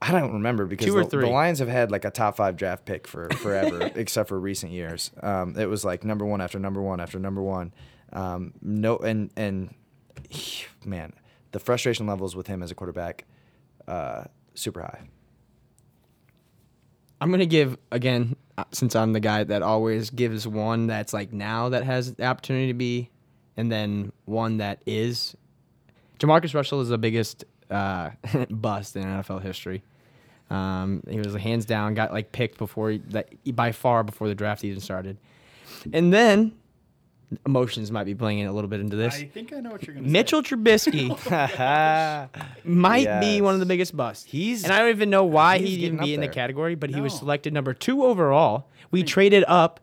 I 0.02 0.10
don't 0.10 0.32
remember 0.32 0.66
because 0.66 0.86
Two 0.86 0.96
or 0.96 1.04
the, 1.04 1.10
three? 1.10 1.24
the 1.26 1.30
Lions 1.30 1.60
have 1.60 1.68
had 1.68 1.92
like 1.92 2.04
a 2.04 2.10
top 2.10 2.36
five 2.36 2.56
draft 2.56 2.84
pick 2.84 3.06
for 3.06 3.28
forever, 3.36 3.88
except 3.94 4.28
for 4.28 4.38
recent 4.38 4.72
years. 4.72 5.12
Um, 5.22 5.56
it 5.56 5.66
was 5.66 5.84
like 5.84 6.02
number 6.02 6.26
one 6.26 6.40
after 6.40 6.58
number 6.58 6.82
one 6.82 7.00
after 7.00 7.20
number 7.20 7.40
one. 7.40 7.72
Um, 8.12 8.52
no, 8.60 8.98
and 8.98 9.30
and 9.36 9.72
man, 10.84 11.12
the 11.52 11.60
frustration 11.60 12.06
levels 12.08 12.34
with 12.34 12.48
him 12.48 12.64
as 12.64 12.72
a 12.72 12.74
quarterback, 12.74 13.26
uh, 13.86 14.24
super 14.54 14.80
high. 14.82 15.02
I'm 17.20 17.30
gonna 17.30 17.46
give 17.46 17.78
again, 17.92 18.34
uh, 18.58 18.64
since 18.72 18.96
I'm 18.96 19.12
the 19.12 19.20
guy 19.20 19.44
that 19.44 19.62
always 19.62 20.10
gives 20.10 20.48
one 20.48 20.88
that's 20.88 21.12
like 21.12 21.32
now 21.32 21.68
that 21.68 21.84
has 21.84 22.14
the 22.14 22.24
opportunity 22.24 22.66
to 22.66 22.74
be, 22.74 23.08
and 23.56 23.70
then 23.70 24.12
one 24.24 24.56
that 24.56 24.82
is. 24.84 25.36
JaMarcus 26.18 26.54
Russell 26.54 26.80
is 26.80 26.88
the 26.88 26.98
biggest 26.98 27.44
uh, 27.70 28.10
bust 28.50 28.96
in 28.96 29.04
NFL 29.04 29.42
history. 29.42 29.84
Um, 30.52 31.02
he 31.08 31.18
was 31.18 31.34
hands 31.34 31.64
down 31.64 31.94
got 31.94 32.12
like 32.12 32.30
picked 32.30 32.58
before 32.58 32.90
he, 32.90 32.98
that 33.08 33.30
by 33.56 33.72
far 33.72 34.02
before 34.04 34.28
the 34.28 34.34
draft 34.34 34.64
even 34.64 34.80
started, 34.80 35.16
and 35.92 36.12
then 36.12 36.52
emotions 37.46 37.90
might 37.90 38.04
be 38.04 38.14
playing 38.14 38.40
in 38.40 38.46
a 38.46 38.52
little 38.52 38.68
bit 38.68 38.80
into 38.80 38.96
this. 38.96 39.14
I 39.14 39.24
think 39.24 39.52
I 39.54 39.60
know 39.60 39.70
what 39.70 39.86
you're 39.86 39.94
gonna 39.94 40.06
Mitchell 40.06 40.42
say. 40.44 40.54
Trubisky 40.54 41.08
might 42.64 43.20
be 43.20 43.40
one 43.40 43.54
of 43.54 43.60
the 43.60 43.66
biggest 43.66 43.96
busts. 43.96 44.24
He's- 44.24 44.64
and 44.64 44.72
I 44.72 44.78
don't 44.80 44.90
even 44.90 45.08
know 45.08 45.24
why 45.24 45.58
he'd 45.58 45.80
even 45.80 45.96
be 45.98 46.02
up 46.02 46.08
in 46.16 46.20
the 46.20 46.28
category, 46.28 46.74
but 46.74 46.90
he 46.90 47.00
was 47.00 47.16
selected 47.16 47.52
number 47.52 47.72
two 47.72 48.04
overall. 48.04 48.68
We 48.90 49.02
traded 49.02 49.44
up 49.48 49.80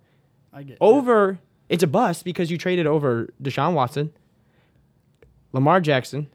I 0.54 0.64
get 0.64 0.78
over. 0.80 1.40
It's 1.68 1.84
a 1.84 1.88
bust 1.88 2.26
because 2.26 2.50
you 2.50 2.58
traded 2.58 2.88
over 2.88 3.30
Deshaun 3.42 3.74
Watson, 3.74 4.12
Lamar 5.54 5.82
Jackson, 5.82 6.28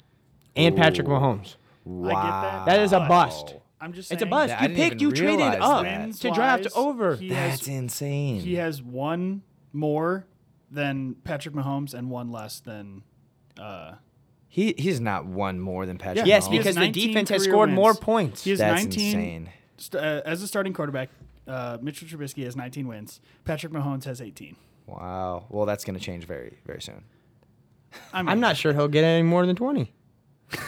and 0.54 0.76
Patrick 0.76 1.06
Ooh. 1.08 1.12
Mahomes. 1.12 1.56
Wow, 1.84 2.64
That 2.66 2.80
is 2.80 2.92
a 2.92 3.00
bust. 3.00 3.56
I'm 3.84 3.92
just. 3.92 4.10
It's 4.10 4.20
a 4.22 4.24
saying, 4.24 4.30
bust. 4.30 4.52
I 4.54 4.62
you 4.62 4.68
didn't 4.68 4.76
picked. 4.76 4.94
even 4.94 4.98
You 5.00 5.12
traded 5.12 5.36
realize 5.38 5.58
up 5.60 5.82
that. 5.84 6.12
to 6.14 6.30
draft 6.30 6.62
Wins-wise, 6.64 6.84
over. 6.84 7.16
He 7.16 7.28
That's 7.28 7.60
has, 7.60 7.68
insane. 7.68 8.40
he 8.40 8.54
has 8.54 8.82
one 8.82 9.42
more 9.72 10.26
than 10.70 11.16
Patrick 11.24 11.54
Mahomes 11.54 11.92
and 11.94 12.10
one 12.10 12.30
less 12.32 12.60
than. 12.60 13.02
Uh, 13.60 13.94
He 14.48 14.74
he's 14.78 15.00
not 15.00 15.26
one 15.26 15.60
more 15.60 15.84
than 15.86 15.98
Patrick. 15.98 16.26
yes, 16.26 16.48
Mahomes. 16.48 16.50
He 16.50 16.56
has 16.56 16.64
because 16.64 16.74
the 16.76 16.80
19 16.80 17.08
defense 17.08 17.28
has 17.30 17.42
career 17.42 17.52
scored 17.52 17.68
wins. 17.68 17.76
more 17.76 17.94
points. 17.94 18.44
He 18.44 18.50
has 18.50 18.58
that's 18.58 18.82
19 18.84 19.06
insane. 19.18 19.50
st- 19.76 20.02
uh, 20.02 20.22
as 20.24 20.42
a 20.42 20.48
starting 20.48 20.72
quarterback. 20.72 21.10
Uh, 21.46 21.76
Mitchell 21.82 22.08
Trubisky 22.08 22.42
has 22.44 22.56
19 22.56 22.88
wins. 22.88 23.20
Patrick 23.44 23.70
Mahomes 23.72 24.04
has 24.04 24.22
18. 24.22 24.56
Wow. 24.86 25.44
Well, 25.50 25.66
that's 25.66 25.84
going 25.84 25.98
to 25.98 26.02
change 26.04 26.24
very 26.24 26.56
very 26.64 26.80
soon. 26.80 27.04
I 28.12 28.22
mean, 28.22 28.28
I'm 28.30 28.40
not 28.40 28.56
sure 28.56 28.72
he'll 28.72 28.88
get 28.88 29.04
any 29.04 29.22
more 29.22 29.44
than 29.46 29.54
20. 29.54 29.92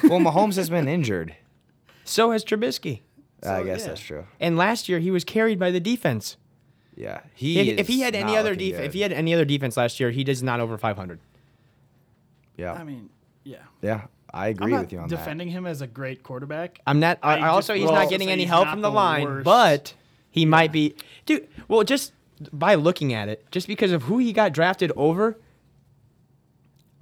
Well, 0.04 0.20
Mahomes 0.20 0.56
has 0.56 0.68
been 0.70 0.86
injured. 0.88 1.34
So 2.08 2.30
has 2.30 2.44
Trubisky. 2.44 3.00
I 3.42 3.62
guess 3.62 3.80
yeah. 3.80 3.86
that's 3.86 4.00
true. 4.00 4.26
And 4.40 4.56
last 4.56 4.88
year 4.88 4.98
he 4.98 5.10
was 5.10 5.24
carried 5.24 5.58
by 5.58 5.70
the 5.70 5.80
defense. 5.80 6.36
Yeah, 6.94 7.20
he. 7.34 7.58
If, 7.58 7.66
is 7.66 7.80
if 7.80 7.88
he 7.88 8.00
had 8.00 8.14
any 8.14 8.36
other 8.36 8.50
looking 8.50 8.70
defense, 8.70 8.80
good. 8.80 8.86
if 8.86 8.92
he 8.94 9.00
had 9.02 9.12
any 9.12 9.34
other 9.34 9.44
defense 9.44 9.76
last 9.76 10.00
year, 10.00 10.10
he 10.10 10.24
does 10.24 10.42
not 10.42 10.60
over 10.60 10.78
500. 10.78 11.20
yeah, 12.56 12.72
I 12.72 12.84
mean, 12.84 13.10
yeah. 13.44 13.58
yeah, 13.82 14.06
I 14.32 14.48
agree 14.48 14.66
I'm 14.66 14.70
not 14.70 14.80
with 14.80 14.92
you 14.92 14.98
on 15.00 15.08
that. 15.08 15.16
defending 15.16 15.48
him 15.48 15.66
as 15.66 15.82
a 15.82 15.86
great 15.86 16.22
quarterback. 16.22 16.80
I'm 16.86 16.98
not. 16.98 17.18
I, 17.22 17.36
I 17.36 17.38
I 17.40 17.48
also 17.48 17.74
just 17.74 17.80
he's 17.80 17.86
will 17.86 17.94
not 17.94 18.08
getting 18.08 18.30
any 18.30 18.44
help 18.44 18.68
from 18.68 18.80
the 18.80 18.88
the 18.88 18.94
line, 18.94 19.24
worst. 19.24 19.44
but 19.44 19.94
he 20.30 20.46
might 20.46 20.72
be, 20.72 20.94
dude. 21.26 21.46
Well, 21.68 21.84
just 21.84 22.12
by 22.52 22.74
looking 22.74 23.12
at 23.12 23.28
it, 23.28 23.44
just 23.50 23.66
because 23.66 23.92
of 23.92 24.04
who 24.04 24.18
he 24.18 24.32
got 24.32 24.52
drafted 24.52 24.90
over, 24.96 25.38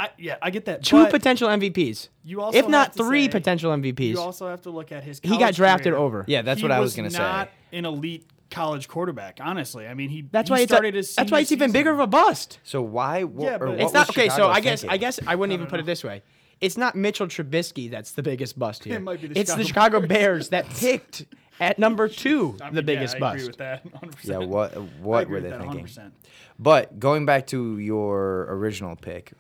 I, 0.05 0.11
yeah, 0.19 0.37
I 0.43 0.51
get 0.51 0.65
that. 0.67 0.83
two 0.83 1.03
but 1.03 1.11
potential 1.11 1.49
MVPs, 1.49 2.09
You 2.25 2.41
also 2.41 2.59
if 2.59 2.69
not 2.69 2.95
three 2.95 3.25
say- 3.25 3.29
potential 3.29 3.73
MVPs. 3.73 4.11
You 4.11 4.21
also 4.21 4.49
have 4.49 4.63
to 4.63 4.71
look 4.71 4.93
at 4.93 5.03
his. 5.05 5.21
He 5.23 5.39
got 5.39 5.55
drafted 5.55 5.93
career. 5.93 5.97
over. 6.03 6.25
Yeah, 6.29 6.43
that's 6.43 6.61
He 6.61 6.65
what 6.65 6.73
I 6.73 6.81
was 6.81 6.95
going 6.97 7.09
to 7.09 7.15
say. 7.15 7.19
not 7.19 7.49
say. 7.71 7.79
an 7.79 7.85
elite 7.85 8.27
college 8.51 8.87
quarterback. 8.89 9.39
Honestly, 9.43 9.87
I 9.87 9.95
mean, 9.95 10.11
he. 10.11 10.23
That's 10.31 10.49
he 10.49 10.53
why 10.53 10.61
it's 10.61 10.73
a, 10.73 10.83
his. 10.83 11.15
that's 11.15 11.31
why 11.33 11.39
senior 11.39 11.43
it's 11.43 11.53
even 11.53 11.73
bigger 11.73 11.91
of 11.91 12.01
a 12.01 12.07
bust. 12.07 12.59
So 12.65 12.83
why? 12.83 13.23
wh- 13.23 13.41
Yeah, 13.43 13.55
or 13.57 13.59
but- 13.59 13.69
what 13.71 13.81
It's 13.81 13.93
not 13.93 14.11
okay. 14.11 14.29
So 14.29 14.49
I 14.49 14.61
guess 14.61 14.83
thinking? 14.83 14.95
I 14.95 14.97
guess 14.99 15.21
I 15.27 15.35
wouldn't 15.35 15.53
even 15.55 15.65
don't 15.65 15.71
put 15.71 15.81
it 15.81 15.87
this 15.87 16.05
way. 16.05 16.23
It's 16.61 16.77
not 16.77 16.95
Mitchell 16.95 17.27
Trubisky 17.27 17.91
that's 17.91 18.13
the 18.13 18.23
biggest 18.23 18.59
bust 18.59 18.85
here. 18.89 18.97
It 18.97 19.01
might 19.03 19.21
be 19.21 19.29
the 19.29 19.39
it's 19.39 19.55
the 19.55 19.65
Chicago 19.65 19.99
Chicago 20.01 20.07
Bears 20.07 20.51
that 20.51 20.69
picked 20.71 21.27
at 21.61 21.79
number 21.79 22.09
two 22.09 22.57
I 22.61 22.67
mean, 22.67 22.75
the 22.75 22.83
biggest 22.83 23.15
yeah, 23.15 23.17
I 23.19 23.21
bust. 23.21 23.35
agree 23.37 23.47
with 23.49 23.59
that. 23.59 23.93
100%. 24.03 24.29
Yeah, 24.29 24.39
what 24.39 24.73
what 25.01 25.29
were 25.29 25.41
they 25.41 25.51
thinking? 25.51 25.85
100%. 25.87 26.13
But 26.59 26.99
going 27.01 27.27
back 27.27 27.49
to 27.49 27.79
your 27.81 28.47
original 28.49 28.95
pick, 28.97 29.33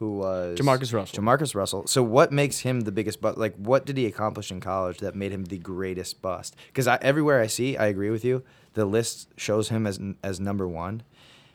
who 0.00 0.16
was 0.16 0.58
JaMarcus 0.58 0.94
Russell. 0.94 1.22
JaMarcus 1.22 1.54
Russell. 1.54 1.86
So 1.86 2.02
what 2.02 2.32
makes 2.32 2.60
him 2.60 2.80
the 2.80 2.90
biggest 2.90 3.20
bust? 3.20 3.36
Like, 3.36 3.54
what 3.56 3.84
did 3.84 3.98
he 3.98 4.06
accomplish 4.06 4.50
in 4.50 4.58
college 4.58 4.98
that 4.98 5.14
made 5.14 5.30
him 5.30 5.44
the 5.44 5.58
greatest 5.58 6.22
bust? 6.22 6.56
Because 6.68 6.88
I, 6.88 6.96
everywhere 7.02 7.38
I 7.40 7.46
see, 7.46 7.76
I 7.76 7.86
agree 7.86 8.08
with 8.08 8.24
you. 8.24 8.42
The 8.72 8.86
list 8.86 9.28
shows 9.36 9.68
him 9.68 9.86
as 9.86 10.00
as 10.24 10.40
number 10.40 10.66
one. 10.66 11.02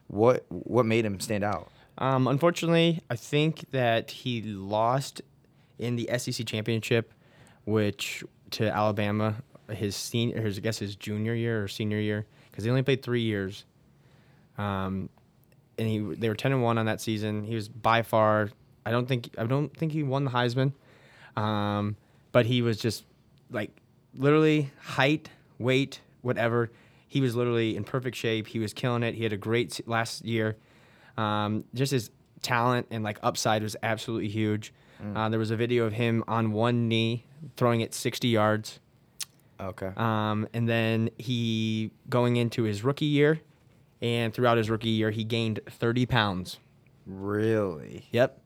What 0.07 0.45
what 0.49 0.85
made 0.85 1.05
him 1.05 1.19
stand 1.19 1.43
out? 1.43 1.71
Um, 1.97 2.27
unfortunately, 2.27 3.01
I 3.09 3.15
think 3.15 3.71
that 3.71 4.11
he 4.11 4.43
lost 4.43 5.23
in 5.79 5.95
the 5.95 6.07
SEC 6.15 6.45
championship, 6.45 7.13
which 7.63 8.23
to 8.51 8.69
Alabama, 8.69 9.37
his 9.71 9.95
senior, 9.95 10.39
his 10.39 10.59
I 10.59 10.61
guess 10.61 10.77
his 10.77 10.95
junior 10.95 11.33
year 11.33 11.63
or 11.63 11.67
senior 11.67 11.99
year, 11.99 12.27
because 12.51 12.63
he 12.63 12.69
only 12.69 12.83
played 12.83 13.01
three 13.01 13.23
years. 13.23 13.65
Um, 14.59 15.09
and 15.77 15.87
he 15.87 15.99
they 15.99 16.29
were 16.29 16.35
ten 16.35 16.51
and 16.51 16.63
one 16.63 16.77
on 16.77 16.85
that 16.85 17.01
season. 17.01 17.43
He 17.43 17.55
was 17.55 17.67
by 17.67 18.01
far, 18.01 18.49
I 18.85 18.91
don't 18.91 19.07
think 19.07 19.29
I 19.37 19.45
don't 19.45 19.75
think 19.75 19.91
he 19.91 20.03
won 20.03 20.25
the 20.25 20.31
Heisman, 20.31 20.73
um, 21.35 21.95
but 22.31 22.45
he 22.45 22.61
was 22.61 22.77
just 22.77 23.05
like 23.49 23.71
literally 24.15 24.71
height, 24.81 25.29
weight, 25.59 26.01
whatever. 26.21 26.71
He 27.07 27.21
was 27.21 27.35
literally 27.35 27.75
in 27.75 27.83
perfect 27.83 28.17
shape. 28.17 28.47
He 28.47 28.59
was 28.59 28.73
killing 28.73 29.03
it. 29.03 29.15
He 29.15 29.23
had 29.23 29.33
a 29.33 29.37
great 29.37 29.79
last 29.87 30.25
year. 30.25 30.57
Um, 31.17 31.63
just 31.73 31.91
his 31.91 32.11
talent 32.41 32.87
and 32.91 33.03
like 33.03 33.17
upside 33.23 33.63
was 33.63 33.75
absolutely 33.83 34.27
huge. 34.27 34.73
Uh, 35.15 35.29
there 35.29 35.39
was 35.39 35.51
a 35.51 35.55
video 35.55 35.85
of 35.85 35.93
him 35.93 36.23
on 36.27 36.51
one 36.51 36.87
knee 36.87 37.25
throwing 37.57 37.81
it 37.81 37.93
60 37.93 38.27
yards. 38.27 38.79
Okay. 39.59 39.91
Um, 39.95 40.47
and 40.53 40.67
then 40.67 41.09
he 41.17 41.91
going 42.09 42.37
into 42.37 42.63
his 42.63 42.83
rookie 42.83 43.05
year, 43.05 43.41
and 44.05 44.31
throughout 44.33 44.57
his 44.57 44.69
rookie 44.69 44.89
year, 44.89 45.09
he 45.09 45.23
gained 45.23 45.59
30 45.67 46.05
pounds. 46.05 46.59
really? 47.07 48.05
Yep. 48.11 48.39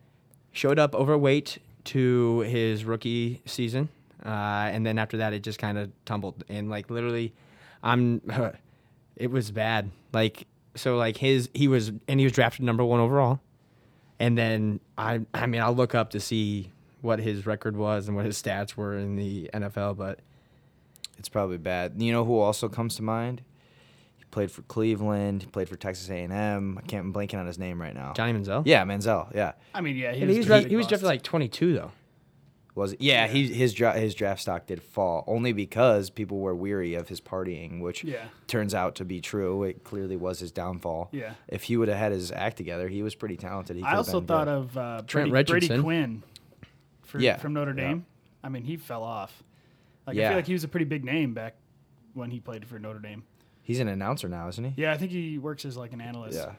Showed 0.53 0.79
up 0.79 0.95
overweight 0.95 1.59
to 1.85 2.39
his 2.41 2.85
rookie 2.85 3.41
season. 3.45 3.89
Uh, 4.25 4.69
and 4.73 4.85
then 4.85 4.97
after 4.97 5.17
that, 5.17 5.33
it 5.33 5.43
just 5.43 5.59
kind 5.59 5.77
of 5.77 5.91
tumbled. 6.05 6.43
And 6.49 6.69
like 6.69 6.89
literally, 6.89 7.33
I'm, 7.83 8.21
it 9.15 9.29
was 9.31 9.51
bad. 9.51 9.91
Like, 10.13 10.47
so 10.75 10.97
like 10.97 11.17
his, 11.17 11.49
he 11.53 11.67
was, 11.67 11.91
and 12.07 12.19
he 12.19 12.25
was 12.25 12.31
drafted 12.33 12.63
number 12.63 12.83
one 12.83 12.99
overall. 12.99 13.39
And 14.19 14.37
then 14.37 14.79
I, 14.97 15.21
I 15.33 15.45
mean, 15.45 15.61
I'll 15.61 15.75
look 15.75 15.93
up 15.93 16.09
to 16.11 16.19
see 16.19 16.71
what 17.01 17.19
his 17.19 17.45
record 17.45 17.75
was 17.77 18.07
and 18.07 18.15
what 18.15 18.25
his 18.25 18.41
stats 18.41 18.75
were 18.75 18.97
in 18.97 19.15
the 19.17 19.49
NFL, 19.53 19.97
but 19.97 20.19
It's 21.17 21.29
probably 21.29 21.57
bad. 21.57 21.93
You 22.01 22.11
know 22.13 22.23
who 22.25 22.37
also 22.39 22.69
comes 22.69 22.95
to 22.95 23.03
mind? 23.03 23.41
He 24.29 24.31
played 24.31 24.51
for 24.51 24.61
Cleveland. 24.63 25.41
He 25.41 25.47
played 25.49 25.67
for 25.67 25.75
Texas 25.75 26.07
A&M. 26.09 26.77
I 26.77 26.81
can't. 26.81 27.05
I'm 27.07 27.13
blanking 27.13 27.39
on 27.39 27.47
his 27.47 27.57
name 27.57 27.81
right 27.81 27.95
now. 27.95 28.13
Johnny 28.13 28.33
Manziel. 28.33 28.61
Yeah, 28.63 28.83
Manziel. 28.85 29.33
Yeah. 29.33 29.53
I 29.73 29.81
mean, 29.81 29.95
yeah, 29.95 30.13
he 30.13 30.19
Yeah, 30.21 30.25
was, 30.27 30.35
he 30.35 30.37
was, 30.39 30.45
a 30.45 30.47
drafted, 30.49 30.71
he 30.71 30.77
was 30.77 30.85
drafted 30.87 31.07
like 31.07 31.23
22 31.23 31.73
though. 31.73 31.91
Was 32.75 32.93
it? 32.93 33.01
Yeah, 33.01 33.25
Yeah. 33.25 33.31
he 33.31 33.47
his 33.51 33.73
dra- 33.73 33.97
his 33.99 34.13
draft 34.13 34.41
stock 34.41 34.67
did 34.67 34.83
fall 34.83 35.23
only 35.25 35.51
because 35.51 36.11
people 36.11 36.37
were 36.39 36.55
weary 36.55 36.93
of 36.93 37.09
his 37.09 37.19
partying, 37.19 37.81
which 37.81 38.03
Yeah. 38.03 38.25
turns 38.45 38.75
out 38.75 38.93
to 38.95 39.05
be 39.05 39.19
true. 39.19 39.63
It 39.63 39.83
clearly 39.83 40.15
was 40.15 40.39
his 40.39 40.51
downfall. 40.51 41.09
Yeah. 41.11 41.33
If 41.47 41.63
he 41.63 41.75
would 41.75 41.87
have 41.87 41.97
had 41.97 42.11
his 42.11 42.31
act 42.31 42.55
together, 42.55 42.87
he 42.87 43.01
was 43.01 43.15
pretty 43.15 43.35
talented. 43.35 43.77
He 43.77 43.81
I 43.83 43.87
could've 43.87 43.97
also 43.97 44.19
been 44.21 44.27
thought 44.27 44.45
good. 44.45 44.53
of 44.53 44.77
uh, 44.77 45.01
Trent 45.07 45.29
Brady, 45.31 45.31
Brady 45.31 45.53
Richardson. 45.53 45.81
Quinn 45.83 46.23
for, 47.01 47.19
Yeah, 47.19 47.37
from 47.37 47.53
Notre 47.53 47.73
yeah. 47.75 47.87
Dame. 47.87 48.05
I 48.43 48.49
mean, 48.49 48.63
he 48.63 48.77
fell 48.77 49.03
off. 49.03 49.43
Like 50.05 50.17
I 50.17 50.27
feel 50.27 50.35
like 50.37 50.47
he 50.47 50.53
was 50.53 50.63
a 50.63 50.67
pretty 50.69 50.85
big 50.85 51.03
name 51.03 51.33
back 51.33 51.55
when 52.13 52.29
he 52.29 52.39
played 52.39 52.65
for 52.67 52.77
Notre 52.79 52.99
Dame. 52.99 53.23
He's 53.69 53.79
an 53.79 53.87
announcer 53.87 54.27
now, 54.27 54.47
isn't 54.47 54.63
he? 54.63 54.81
Yeah, 54.81 54.91
I 54.91 54.97
think 54.97 55.11
he 55.11 55.37
works 55.37 55.63
as 55.63 55.77
like 55.77 55.93
an 55.93 56.01
analyst. 56.01 56.39
Yeah. 56.39 56.53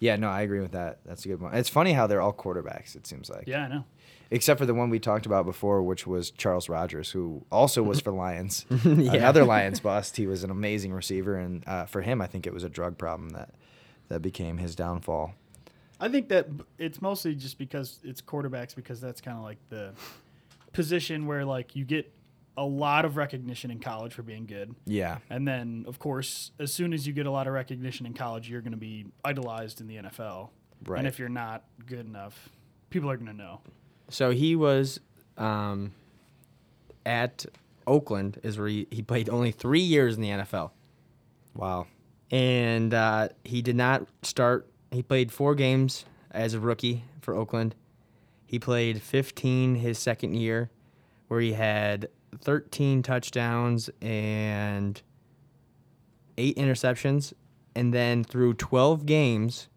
Yeah, 0.00 0.16
no, 0.16 0.30
I 0.30 0.40
agree 0.40 0.60
with 0.60 0.72
that. 0.72 1.00
That's 1.04 1.22
a 1.26 1.28
good 1.28 1.38
one. 1.38 1.54
It's 1.54 1.68
funny 1.68 1.92
how 1.92 2.06
they're 2.06 2.22
all 2.22 2.32
quarterbacks, 2.32 2.96
it 2.96 3.06
seems 3.06 3.28
like. 3.28 3.46
Yeah, 3.46 3.64
I 3.64 3.68
know. 3.68 3.84
Except 4.30 4.58
for 4.58 4.64
the 4.64 4.72
one 4.72 4.88
we 4.88 5.00
talked 5.00 5.26
about 5.26 5.44
before, 5.44 5.82
which 5.82 6.06
was 6.06 6.30
Charles 6.30 6.70
Rogers, 6.70 7.10
who 7.10 7.44
also 7.52 7.82
was 7.82 8.00
for 8.00 8.10
Lions. 8.10 8.64
Yeah. 8.86 9.16
Another 9.16 9.44
Lions 9.44 9.80
bust. 9.80 10.16
He 10.16 10.26
was 10.26 10.44
an 10.44 10.50
amazing 10.50 10.94
receiver, 10.94 11.36
and 11.36 11.62
uh, 11.68 11.84
for 11.84 12.00
him, 12.00 12.22
I 12.22 12.26
think 12.26 12.46
it 12.46 12.54
was 12.54 12.64
a 12.64 12.70
drug 12.70 12.96
problem 12.96 13.28
that 13.30 13.50
that 14.08 14.22
became 14.22 14.56
his 14.56 14.74
downfall. 14.74 15.34
I 16.00 16.08
think 16.08 16.30
that 16.30 16.46
it's 16.78 17.02
mostly 17.02 17.34
just 17.34 17.58
because 17.58 17.98
it's 18.02 18.22
quarterbacks 18.22 18.74
because 18.74 18.98
that's 18.98 19.20
kind 19.20 19.36
of 19.36 19.44
like 19.44 19.58
the 19.68 19.92
position 20.72 21.26
where 21.26 21.44
like 21.44 21.76
you 21.76 21.84
get 21.84 22.10
a 22.58 22.64
lot 22.64 23.04
of 23.04 23.16
recognition 23.16 23.70
in 23.70 23.78
college 23.78 24.12
for 24.12 24.22
being 24.22 24.44
good. 24.44 24.74
Yeah, 24.84 25.18
And 25.30 25.46
then, 25.46 25.84
of 25.86 26.00
course, 26.00 26.50
as 26.58 26.74
soon 26.74 26.92
as 26.92 27.06
you 27.06 27.12
get 27.12 27.24
a 27.24 27.30
lot 27.30 27.46
of 27.46 27.52
recognition 27.52 28.04
in 28.04 28.14
college, 28.14 28.50
you're 28.50 28.60
going 28.60 28.72
to 28.72 28.76
be 28.76 29.06
idolized 29.24 29.80
in 29.80 29.86
the 29.86 29.96
NFL. 29.96 30.50
Right. 30.84 30.98
And 30.98 31.06
if 31.06 31.20
you're 31.20 31.28
not 31.28 31.62
good 31.86 32.04
enough, 32.04 32.48
people 32.90 33.08
are 33.10 33.16
going 33.16 33.28
to 33.30 33.36
know. 33.36 33.60
So 34.10 34.30
he 34.30 34.56
was 34.56 34.98
um, 35.36 35.92
at 37.06 37.46
Oakland, 37.86 38.40
is 38.42 38.58
where 38.58 38.66
he, 38.66 38.88
he 38.90 39.02
played 39.02 39.28
only 39.28 39.52
three 39.52 39.80
years 39.80 40.16
in 40.16 40.22
the 40.22 40.30
NFL. 40.30 40.72
wow. 41.54 41.86
and 42.32 42.92
uh, 42.92 43.28
he 43.44 43.62
did 43.62 43.76
not 43.76 44.08
start. 44.22 44.68
He 44.90 45.02
played 45.02 45.30
four 45.30 45.54
games 45.54 46.04
as 46.32 46.54
a 46.54 46.60
rookie 46.60 47.04
for 47.20 47.36
Oakland. 47.36 47.76
He 48.46 48.58
played 48.58 49.00
15 49.00 49.76
his 49.76 49.96
second 49.98 50.34
year, 50.34 50.70
where 51.28 51.40
he 51.40 51.52
had 51.52 52.08
13 52.40 53.02
touchdowns 53.02 53.90
and 54.00 55.00
eight 56.36 56.56
interceptions, 56.56 57.32
and 57.74 57.92
then 57.92 58.24
through 58.24 58.54
12 58.54 59.06
games. 59.06 59.68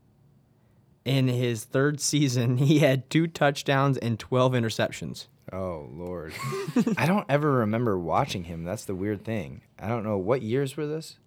In 1.04 1.28
his 1.28 1.64
third 1.64 2.00
season, 2.00 2.58
he 2.60 2.78
had 2.80 3.10
two 3.10 3.26
touchdowns 3.26 3.98
and 3.98 4.20
12 4.20 4.54
interceptions. 4.54 5.26
Oh 5.52 5.90
Lord, 5.92 6.32
I 6.98 7.08
don't 7.08 7.26
ever 7.28 7.52
remember 7.52 7.98
watching 7.98 8.44
him. 8.44 8.64
That's 8.64 8.86
the 8.86 8.94
weird 8.94 9.26
thing. 9.26 9.62
I 9.80 9.88
don't 9.88 10.04
know 10.04 10.20
what 10.20 10.44
years 10.44 10.78
were 10.78 10.86
this. 10.86 11.18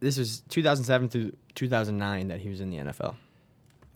This 0.00 0.16
was 0.16 0.40
2007 0.48 1.10
through 1.10 1.32
2009 1.54 2.28
that 2.28 2.40
he 2.40 2.48
was 2.48 2.62
in 2.62 2.70
the 2.70 2.78
NFL. 2.78 3.16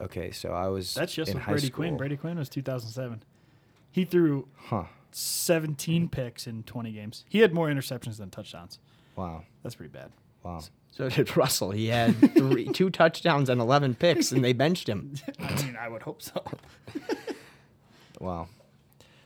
Okay, 0.03 0.33
so 0.33 0.51
I 0.53 0.69
was. 0.69 0.95
That's 0.95 1.15
just 1.15 1.31
in 1.31 1.37
with 1.37 1.45
high 1.45 1.53
Brady 1.53 1.67
school. 1.69 1.77
Quinn. 1.77 1.97
Brady 1.97 2.17
Quinn 2.19 2.39
was 2.39 2.51
2007. 2.51 3.23
He 3.91 4.05
threw 4.05 4.49
Huh. 4.57 4.85
17 5.15 6.09
picks 6.09 6.47
in 6.47 6.63
20 6.65 6.93
games. 6.93 7.25
He 7.29 7.39
had 7.41 7.53
more 7.53 7.69
interceptions 7.69 8.19
than 8.19 8.31
touchdowns. 8.31 8.79
Wow. 9.17 9.45
That's 9.63 9.75
pretty 9.75 9.93
bad. 9.93 10.11
Wow. 10.43 10.61
So 10.91 11.09
did 11.09 11.37
Russell. 11.37 11.71
He 11.71 11.87
had 11.87 12.15
three, 12.35 12.67
two 12.69 12.91
touchdowns 12.91 13.49
and 13.49 13.61
11 13.61 13.95
picks, 13.95 14.33
and 14.33 14.45
they 14.45 14.53
benched 14.53 14.89
him. 14.89 15.15
I 15.41 15.63
mean, 15.63 15.77
I 15.81 15.89
would 15.89 16.03
hope 16.03 16.21
so. 16.23 16.43
Wow. 18.21 18.49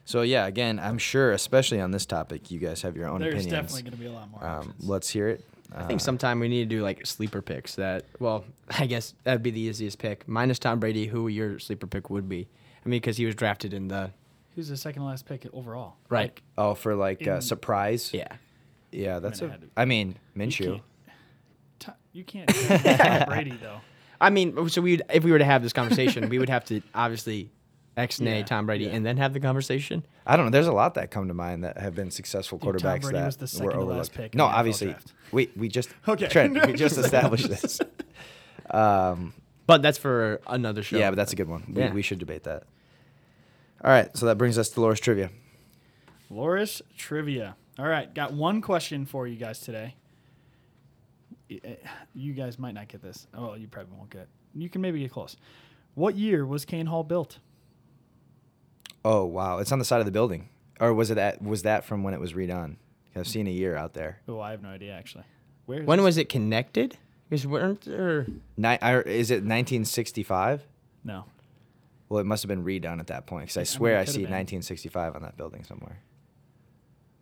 So 0.05 0.23
yeah, 0.23 0.47
again, 0.47 0.79
I'm 0.79 0.99
sure, 0.99 1.33
especially 1.33 1.81
on 1.81 1.91
this 1.91 2.07
topic, 2.07 2.51
you 2.51 2.59
guys 2.61 2.83
have 2.83 2.97
your 2.97 3.09
own 3.09 3.23
opinions. 3.23 3.47
There's 3.47 3.53
opinions. 3.53 3.73
definitely 3.73 3.91
going 3.91 3.93
to 3.93 3.99
be 3.99 4.07
a 4.07 4.13
lot 4.13 4.31
more. 4.31 4.45
Um, 4.45 4.75
let's 4.81 5.09
hear 5.11 5.29
it. 5.29 5.45
I 5.75 5.85
think 5.85 6.01
Uh, 6.01 6.05
sometime 6.05 6.39
we 6.39 6.49
need 6.49 6.69
to 6.71 6.77
do 6.77 6.83
like 6.83 7.05
sleeper 7.05 7.43
picks. 7.43 7.75
That 7.75 8.05
well, 8.21 8.45
I 8.79 8.87
guess 8.87 9.15
that'd 9.25 9.43
be 9.43 9.51
the 9.51 9.61
easiest 9.61 9.99
pick. 9.99 10.27
Minus 10.29 10.61
Tom 10.61 10.79
Brady, 10.79 11.07
who 11.07 11.27
your 11.29 11.59
sleeper 11.59 11.89
pick 11.89 12.09
would 12.09 12.29
be. 12.29 12.47
I 12.85 12.89
mean, 12.89 13.01
because 13.01 13.17
he 13.17 13.27
was 13.27 13.35
drafted 13.35 13.75
in 13.75 13.89
the 13.89 14.13
Who's 14.57 14.69
the 14.69 14.77
second 14.77 15.03
to 15.03 15.07
last 15.09 15.27
pick 15.27 15.47
overall? 15.53 15.95
right. 16.09 16.23
Like, 16.33 16.43
Oh, 16.59 16.75
for 16.75 16.95
like 16.97 17.27
uh, 17.29 17.41
surprise. 17.41 18.11
Yeah. 18.13 18.27
Yeah, 18.91 19.19
that's 19.21 19.41
mean, 19.43 19.51
a. 19.51 19.53
I 19.53 19.53
had 19.57 19.61
to- 19.63 19.69
I 19.77 19.85
mean, 19.85 20.17
you 20.35 20.43
Minshew. 20.43 20.65
can't- 20.73 20.83
T- 21.79 21.93
You 22.13 22.25
can't. 22.25 22.49
Tom 22.49 23.29
Brady 23.29 23.59
though. 23.61 23.81
I 24.21 24.31
mean, 24.31 24.69
so 24.71 24.81
we 24.81 25.01
if 25.13 25.23
we 25.25 25.31
were 25.31 25.39
to 25.39 25.45
have 25.45 25.63
this 25.63 25.75
conversation, 25.75 26.29
we 26.31 26.39
would 26.39 26.49
have 26.49 26.65
to 26.67 26.81
obviously 26.95 27.51
ex 27.99 28.19
nay 28.21 28.39
Yeah, 28.39 28.45
Tom 28.47 28.65
Brady 28.65 28.85
yeah. 28.87 28.93
and 28.93 29.05
then 29.05 29.19
have 29.19 29.35
the 29.35 29.41
conversation. 29.41 30.07
I 30.27 30.37
don't 30.37 30.47
know. 30.47 30.51
There's 30.51 30.67
a 30.69 30.73
lot 30.73 30.95
that 30.95 31.11
come 31.11 31.29
to 31.29 31.35
mind 31.35 31.65
that 31.65 31.77
have 31.79 31.95
been 31.95 32.11
successful 32.11 32.57
Dude, 32.59 32.79
Tom 32.79 32.81
quarterbacks 32.99 33.01
Brady 33.03 33.19
that 33.19 33.27
was 33.27 33.37
the 33.37 33.43
were 33.43 33.49
second 33.49 33.71
to 33.71 33.77
last 33.79 33.83
overlooked. 33.83 34.15
pick 34.15 34.35
no, 34.35 34.47
obviously, 34.47 34.87
draft. 34.89 35.13
we 35.33 35.51
we 35.55 35.69
just 35.69 35.91
Okay. 36.09 36.29
Trent, 36.29 36.67
we 36.67 36.73
just 36.73 36.97
established 36.97 37.49
this. 37.51 37.79
Um, 38.71 39.33
But 39.67 39.83
that's 39.83 39.99
for 39.99 40.41
another 40.47 40.83
show. 40.83 40.97
yeah, 40.99 41.11
but 41.11 41.17
that's 41.17 41.33
a 41.33 41.37
good 41.37 41.49
one. 41.49 41.65
We, 41.69 41.83
Yeah. 41.83 41.93
we 41.93 42.03
should 42.03 42.19
debate 42.19 42.45
that. 42.45 42.65
All 43.85 43.91
right, 43.91 44.15
so 44.17 44.27
that 44.27 44.39
brings 44.39 44.59
us 44.59 44.69
to 44.71 44.81
Loras 44.81 45.01
trivia. 45.01 45.31
Loras 46.31 46.83
trivia. 46.97 47.57
All 47.79 47.87
right, 47.87 48.13
got 48.15 48.33
one 48.33 48.61
question 48.63 49.05
for 49.07 49.27
you 49.27 49.37
guys 49.37 49.61
today. 49.61 49.95
Eh, 51.51 51.75
You 52.15 52.33
guys 52.33 52.59
might 52.59 52.75
not 52.75 52.89
get 52.89 53.03
this. 53.03 53.27
Oh, 53.35 53.55
you 53.55 53.69
probably 53.69 53.97
won't 53.97 54.11
get. 54.11 54.23
It. 54.23 54.29
You 54.55 54.69
can 54.71 54.81
maybe 54.81 55.01
get 55.01 55.13
close. 55.13 55.37
What 55.95 56.17
year 56.17 56.45
was 56.47 56.65
Keane 56.65 56.87
Hall 56.87 57.05
built? 57.05 57.39
Oh 59.05 59.25
wow, 59.25 59.59
it's 59.59 59.71
on 59.71 59.79
the 59.79 59.85
side 59.85 60.01
of 60.01 60.07
the 60.07 60.13
building, 60.13 60.49
or 60.81 60.93
was 60.93 61.11
it 61.11 61.19
at, 61.19 61.41
was 61.41 61.63
that 61.63 61.85
from 61.85 62.03
when 62.03 62.13
it 62.13 62.19
was 62.21 62.33
redone? 62.33 62.77
I've 63.15 63.29
seen 63.29 63.47
a 63.47 63.51
year 63.51 63.77
out 63.77 63.95
there. 63.95 64.21
Oh, 64.29 64.41
I 64.41 64.51
have 64.51 64.63
no 64.63 64.69
idea 64.71 64.93
actually. 64.95 65.25
Where 65.67 65.81
is 65.81 65.87
when 65.87 65.99
this? 65.99 66.05
was 66.05 66.19
it 66.19 66.29
connected? 66.29 66.97
Because 67.31 67.47
weren't 67.47 67.83
there? 67.83 68.27
Ni- 68.57 68.79
I, 68.81 68.99
is 69.01 69.31
it 69.31 69.37
1965? 69.45 70.65
No. 71.05 71.25
Well, 72.09 72.21
it 72.21 72.27
must 72.27 72.43
have 72.43 72.49
been 72.49 72.65
redone 72.65 73.01
at 73.01 73.09
that 73.09 73.27
point 73.27 73.47
because 73.47 73.57
I 73.57 73.61
I 73.61 73.63
mean, 73.63 73.67
swear 73.67 73.99
I 73.99 74.05
see 74.05 74.21
1965 74.23 75.17
on 75.17 75.23
that 75.23 75.37
building 75.37 75.65
somewhere. 75.65 75.99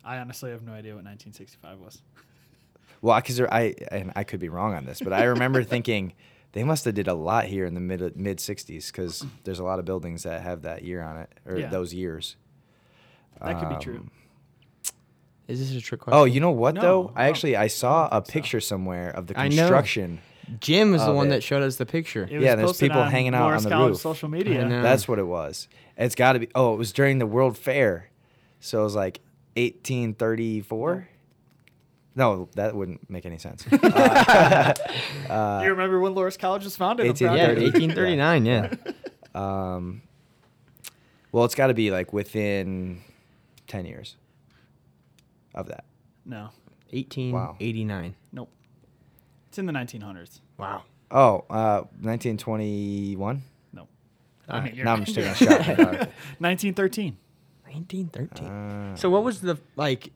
I 0.04 0.18
honestly 0.18 0.50
have 0.50 0.62
no 0.62 0.72
idea 0.72 0.92
what 0.94 1.04
1965 1.04 1.78
was. 1.78 2.02
Well, 3.00 3.16
because 3.18 3.40
I 3.40 3.74
and 3.90 4.12
I 4.14 4.24
could 4.24 4.40
be 4.40 4.48
wrong 4.50 4.74
on 4.74 4.84
this, 4.84 5.00
but 5.00 5.12
I 5.12 5.24
remember 5.24 5.62
thinking 5.74 6.12
they 6.52 6.64
must 6.64 6.84
have 6.84 6.94
did 6.94 7.08
a 7.08 7.14
lot 7.14 7.46
here 7.46 7.64
in 7.64 7.74
the 7.74 7.80
mid 7.80 8.16
mid 8.16 8.38
60s 8.38 8.86
because 8.92 9.24
there's 9.44 9.58
a 9.58 9.64
lot 9.64 9.78
of 9.78 9.84
buildings 9.86 10.22
that 10.24 10.42
have 10.42 10.62
that 10.62 10.82
year 10.84 11.02
on 11.02 11.16
it 11.18 11.30
or 11.46 11.58
Yeah. 11.58 11.68
those 11.68 11.94
years. 11.94 12.36
That 13.42 13.58
could 13.58 13.68
be 13.70 13.76
true. 13.76 13.96
Um, 13.98 14.10
Is 15.48 15.58
this 15.60 15.76
a 15.76 15.84
trick 15.84 16.00
question? 16.02 16.18
Oh, 16.18 16.24
you 16.24 16.40
know 16.40 16.50
what 16.52 16.74
No, 16.74 16.80
though? 16.80 17.12
I 17.16 17.28
actually 17.28 17.56
I 17.56 17.66
saw 17.66 18.06
a 18.08 18.20
think 18.20 18.26
so. 18.26 18.32
picture 18.32 18.60
somewhere 18.60 19.10
of 19.10 19.26
the 19.26 19.38
I 19.38 19.48
know. 19.48 19.54
construction. 19.56 20.20
Jim 20.60 20.90
was 20.92 21.04
the 21.04 21.12
one 21.12 21.28
it. 21.28 21.30
that 21.30 21.42
showed 21.42 21.62
us 21.62 21.76
the 21.76 21.86
picture. 21.86 22.28
It 22.30 22.40
Yeah, 22.40 22.54
there's 22.56 22.78
people 22.78 23.00
on 23.00 23.10
hanging 23.10 23.34
out 23.34 23.50
Loras 23.50 23.56
on 23.58 23.62
the 23.64 23.68
College 23.70 23.90
roof. 23.92 24.00
social 24.00 24.28
I 24.28 24.32
media. 24.32 24.64
know. 24.68 24.82
That's 24.82 25.08
what 25.08 25.18
it 25.18 25.26
was. 25.26 25.68
It's 25.96 26.14
got 26.14 26.32
to 26.34 26.38
be. 26.40 26.48
Oh, 26.54 26.74
it 26.74 26.76
was 26.76 26.92
during 26.92 27.18
the 27.18 27.26
World 27.26 27.56
Fair, 27.56 28.10
so 28.60 28.80
it 28.80 28.84
was 28.84 28.94
like 28.94 29.20
1834. 29.56 31.08
No, 32.16 32.48
that 32.54 32.76
wouldn't 32.76 33.08
make 33.10 33.26
any 33.26 33.38
sense. 33.38 33.64
Uh, 33.72 34.72
uh, 35.32 35.60
you 35.64 35.70
remember 35.70 35.98
when 36.00 36.14
Loras 36.14 36.38
College 36.38 36.64
was 36.64 36.76
founded? 36.76 37.06
18 37.06 37.26
yeah, 37.28 37.46
1839. 37.48 38.46
Yeah. 38.46 38.74
Um, 39.34 40.02
well, 41.32 41.44
it's 41.44 41.56
got 41.56 41.66
to 41.66 41.74
be 41.74 41.90
like 41.90 42.12
within 42.12 43.00
10 43.66 43.84
years 43.84 44.16
of 45.56 45.66
that. 45.66 45.84
No, 46.24 46.50
1889. 46.90 48.14
nope. 48.32 48.48
It's 49.54 49.58
in 49.60 49.66
the 49.66 49.72
1900s. 49.72 50.40
Wow. 50.58 50.82
Oh, 51.12 51.44
uh, 51.48 51.82
1921? 52.00 53.42
No. 53.72 53.86
All 54.48 54.58
right. 54.60 54.74
you're- 54.74 54.84
Now 54.84 54.94
I'm 54.94 55.04
just 55.04 55.14
taking 55.14 55.30
a 55.30 55.34
shot. 55.36 55.68
in 55.68 56.08
1913. 56.40 57.16
1913. 57.64 58.46
Uh, 58.48 58.96
so 58.96 59.08
what 59.10 59.22
was 59.22 59.40
the 59.40 59.56
like? 59.76 60.10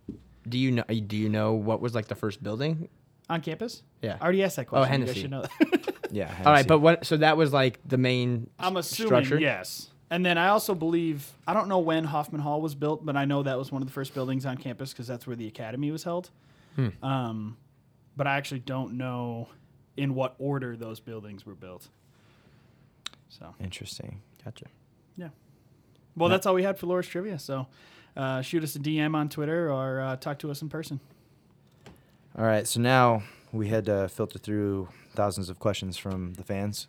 Do 0.48 0.58
you 0.58 0.72
know? 0.72 0.82
Do 0.82 1.16
you 1.16 1.28
know 1.28 1.52
what 1.54 1.80
was 1.80 1.94
like 1.94 2.08
the 2.08 2.14
first 2.16 2.42
building? 2.42 2.88
On 3.30 3.40
campus? 3.40 3.82
Yeah. 4.02 4.16
I 4.20 4.24
already 4.24 4.42
asked 4.42 4.56
that 4.56 4.66
Oh, 4.66 4.70
question. 4.70 5.00
You 5.02 5.06
guys 5.06 5.16
Hennessy. 5.16 5.20
should 5.20 5.30
know 5.30 5.42
that. 5.42 5.94
yeah. 6.10 6.24
All 6.24 6.28
right, 6.30 6.44
Hennessy. 6.46 6.66
but 6.68 6.78
what? 6.80 7.06
So 7.06 7.16
that 7.18 7.36
was 7.36 7.52
like 7.52 7.78
the 7.86 7.96
main. 7.98 8.48
I'm 8.58 8.76
s- 8.76 8.90
assuming 8.90 9.08
structure? 9.24 9.38
yes. 9.40 9.88
And 10.10 10.24
then 10.26 10.36
I 10.38 10.48
also 10.48 10.74
believe 10.74 11.30
I 11.46 11.52
don't 11.54 11.68
know 11.68 11.78
when 11.80 12.02
Hoffman 12.04 12.40
Hall 12.40 12.60
was 12.60 12.74
built, 12.74 13.04
but 13.06 13.16
I 13.16 13.24
know 13.24 13.42
that 13.44 13.58
was 13.58 13.70
one 13.70 13.82
of 13.82 13.88
the 13.88 13.92
first 13.92 14.14
buildings 14.14 14.46
on 14.46 14.56
campus 14.56 14.92
because 14.92 15.06
that's 15.06 15.26
where 15.28 15.36
the 15.36 15.46
academy 15.46 15.90
was 15.92 16.02
held. 16.04 16.30
Hmm. 16.76 16.88
Um, 17.02 17.56
but 18.18 18.26
I 18.26 18.36
actually 18.36 18.60
don't 18.60 18.98
know 18.98 19.48
in 19.96 20.14
what 20.14 20.34
order 20.38 20.76
those 20.76 21.00
buildings 21.00 21.46
were 21.46 21.54
built. 21.54 21.88
So 23.30 23.54
Interesting. 23.60 24.20
Gotcha. 24.44 24.66
yeah. 25.16 25.28
Well, 26.16 26.28
No. 26.28 26.34
that's 26.34 26.44
all 26.46 26.54
we 26.54 26.62
had 26.64 26.78
for 26.78 26.86
Loras 26.86 27.08
trivia. 27.08 27.38
So 27.38 27.66
uh, 28.16 28.42
shoot 28.42 28.62
us 28.64 28.76
a 28.76 28.78
DM 28.80 29.14
on 29.14 29.28
Twitter 29.28 29.72
or 29.72 30.00
uh, 30.00 30.16
talk 30.16 30.38
to 30.40 30.50
us 30.50 30.60
in 30.62 30.68
person. 30.68 31.00
All 32.36 32.44
right, 32.44 32.66
so 32.66 32.80
now 32.80 33.22
we 33.52 33.68
had 33.68 33.86
to 33.86 34.08
filter 34.08 34.38
through 34.38 34.88
thousands 35.14 35.48
of 35.50 35.58
questions 35.58 35.96
from 35.96 36.34
the 36.34 36.44
fans, 36.44 36.86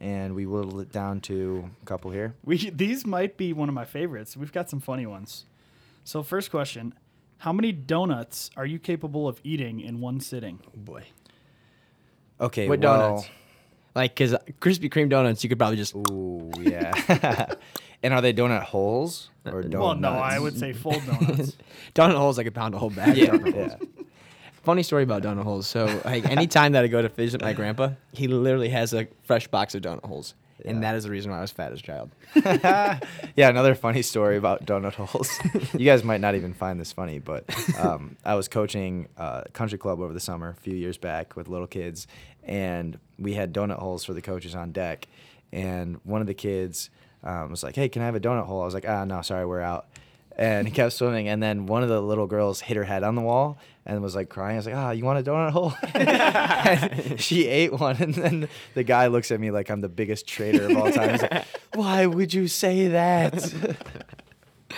and 0.00 0.34
we 0.34 0.46
whittled 0.46 0.80
it 0.80 0.92
down 0.92 1.20
to 1.22 1.70
a 1.82 1.86
couple 1.86 2.10
here. 2.12 2.34
We 2.44 2.70
these 2.70 3.04
might 3.06 3.36
be 3.36 3.52
one 3.52 3.68
of 3.68 3.74
my 3.74 3.84
favorites. 3.84 4.36
We've 4.36 4.52
got 4.52 4.70
some 4.70 4.78
funny 4.80 5.06
ones. 5.06 5.46
So 6.04 6.22
first 6.22 6.50
question: 6.52 6.94
How 7.42 7.52
many 7.52 7.72
donuts 7.72 8.50
are 8.56 8.64
you 8.64 8.78
capable 8.78 9.26
of 9.26 9.40
eating 9.42 9.80
in 9.80 10.00
one 10.00 10.20
sitting? 10.20 10.60
Oh 10.64 10.70
boy. 10.76 11.02
Okay, 12.40 12.68
What 12.68 12.78
well, 12.78 13.10
donuts? 13.10 13.28
Like, 13.96 14.14
cause 14.14 14.34
uh, 14.34 14.38
Krispy 14.60 14.88
Kreme 14.88 15.08
donuts, 15.08 15.42
you 15.42 15.48
could 15.48 15.58
probably 15.58 15.76
just. 15.76 15.92
Ooh, 15.96 16.52
yeah. 16.60 17.54
And 18.04 18.12
are 18.12 18.20
they 18.20 18.32
donut 18.32 18.62
holes 18.62 19.30
or 19.44 19.62
donuts? 19.62 19.76
Well, 19.76 19.94
no, 19.96 20.10
I 20.10 20.38
would 20.38 20.56
say 20.58 20.72
full 20.72 20.92
donuts. 21.06 21.56
Donut 21.96 22.16
holes 22.16 22.38
like 22.38 22.46
a 22.46 22.52
pound 22.52 22.74
a 22.74 22.78
whole 22.78 22.90
bag. 22.90 23.10
of 23.10 23.16
Yeah, 23.16 23.26
donut 23.30 23.54
yeah. 23.54 23.76
Funny 24.62 24.82
story 24.84 25.02
about 25.02 25.22
donut 25.22 25.42
holes. 25.42 25.66
So 25.66 26.00
like 26.04 26.24
anytime 26.30 26.72
that 26.72 26.84
I 26.84 26.88
go 26.88 27.02
to 27.02 27.08
visit 27.08 27.40
my 27.40 27.52
grandpa, 27.52 27.90
he 28.12 28.28
literally 28.28 28.68
has 28.68 28.92
a 28.92 29.08
fresh 29.24 29.48
box 29.48 29.74
of 29.74 29.82
donut 29.82 30.04
holes. 30.04 30.34
And 30.64 30.76
Yeah. 30.76 30.90
that 30.92 30.96
is 30.96 31.04
the 31.04 31.10
reason 31.10 31.30
why 31.30 31.38
I 31.38 31.40
was 31.40 31.50
fat 31.50 31.72
as 31.72 31.80
a 31.80 31.82
child. 31.82 32.10
yeah, 32.34 32.98
another 33.48 33.74
funny 33.74 34.02
story 34.02 34.36
about 34.36 34.64
donut 34.66 34.94
holes. 34.94 35.30
you 35.72 35.84
guys 35.86 36.04
might 36.04 36.20
not 36.20 36.34
even 36.34 36.54
find 36.54 36.80
this 36.80 36.92
funny, 36.92 37.18
but 37.18 37.44
um, 37.78 38.16
I 38.24 38.34
was 38.34 38.48
coaching 38.48 39.08
a 39.16 39.44
country 39.52 39.78
club 39.78 40.00
over 40.00 40.12
the 40.12 40.20
summer 40.20 40.50
a 40.50 40.60
few 40.60 40.74
years 40.74 40.96
back 40.98 41.36
with 41.36 41.48
little 41.48 41.66
kids, 41.66 42.06
and 42.44 42.98
we 43.18 43.34
had 43.34 43.52
donut 43.52 43.78
holes 43.78 44.04
for 44.04 44.12
the 44.14 44.22
coaches 44.22 44.54
on 44.54 44.72
deck. 44.72 45.06
And 45.52 46.00
one 46.04 46.20
of 46.20 46.26
the 46.26 46.34
kids 46.34 46.90
um, 47.22 47.50
was 47.50 47.62
like, 47.62 47.74
"Hey, 47.76 47.88
can 47.88 48.02
I 48.02 48.06
have 48.06 48.14
a 48.14 48.20
donut 48.20 48.46
hole?" 48.46 48.62
I 48.62 48.64
was 48.64 48.74
like, 48.74 48.88
"Ah, 48.88 49.04
no, 49.04 49.20
sorry, 49.22 49.44
we're 49.46 49.60
out." 49.60 49.86
And 50.36 50.66
he 50.66 50.72
kept 50.72 50.94
swimming, 50.94 51.28
and 51.28 51.42
then 51.42 51.66
one 51.66 51.82
of 51.82 51.90
the 51.90 52.00
little 52.00 52.26
girls 52.26 52.60
hit 52.62 52.76
her 52.78 52.84
head 52.84 53.02
on 53.02 53.14
the 53.16 53.20
wall 53.20 53.58
and 53.86 54.00
was 54.02 54.14
like 54.14 54.28
crying. 54.28 54.54
I 54.54 54.58
was 54.58 54.66
like, 54.66 54.74
"Ah, 54.76 54.90
you 54.92 55.04
want 55.04 55.18
a 55.26 55.30
donut 55.30 55.50
hole?" 55.50 55.74
She 57.18 57.46
ate 57.48 57.72
one, 57.72 57.96
and 58.00 58.14
then 58.14 58.48
the 58.74 58.82
guy 58.84 59.08
looks 59.08 59.30
at 59.30 59.40
me 59.40 59.50
like 59.50 59.70
I'm 59.70 59.80
the 59.80 59.88
biggest 59.88 60.26
traitor 60.26 60.66
of 60.70 60.76
all 60.76 60.90
time. 60.92 61.10
He's 61.10 61.22
like, 61.22 61.44
"Why 61.74 62.06
would 62.06 62.32
you 62.32 62.48
say 62.48 62.88
that?" 62.88 63.34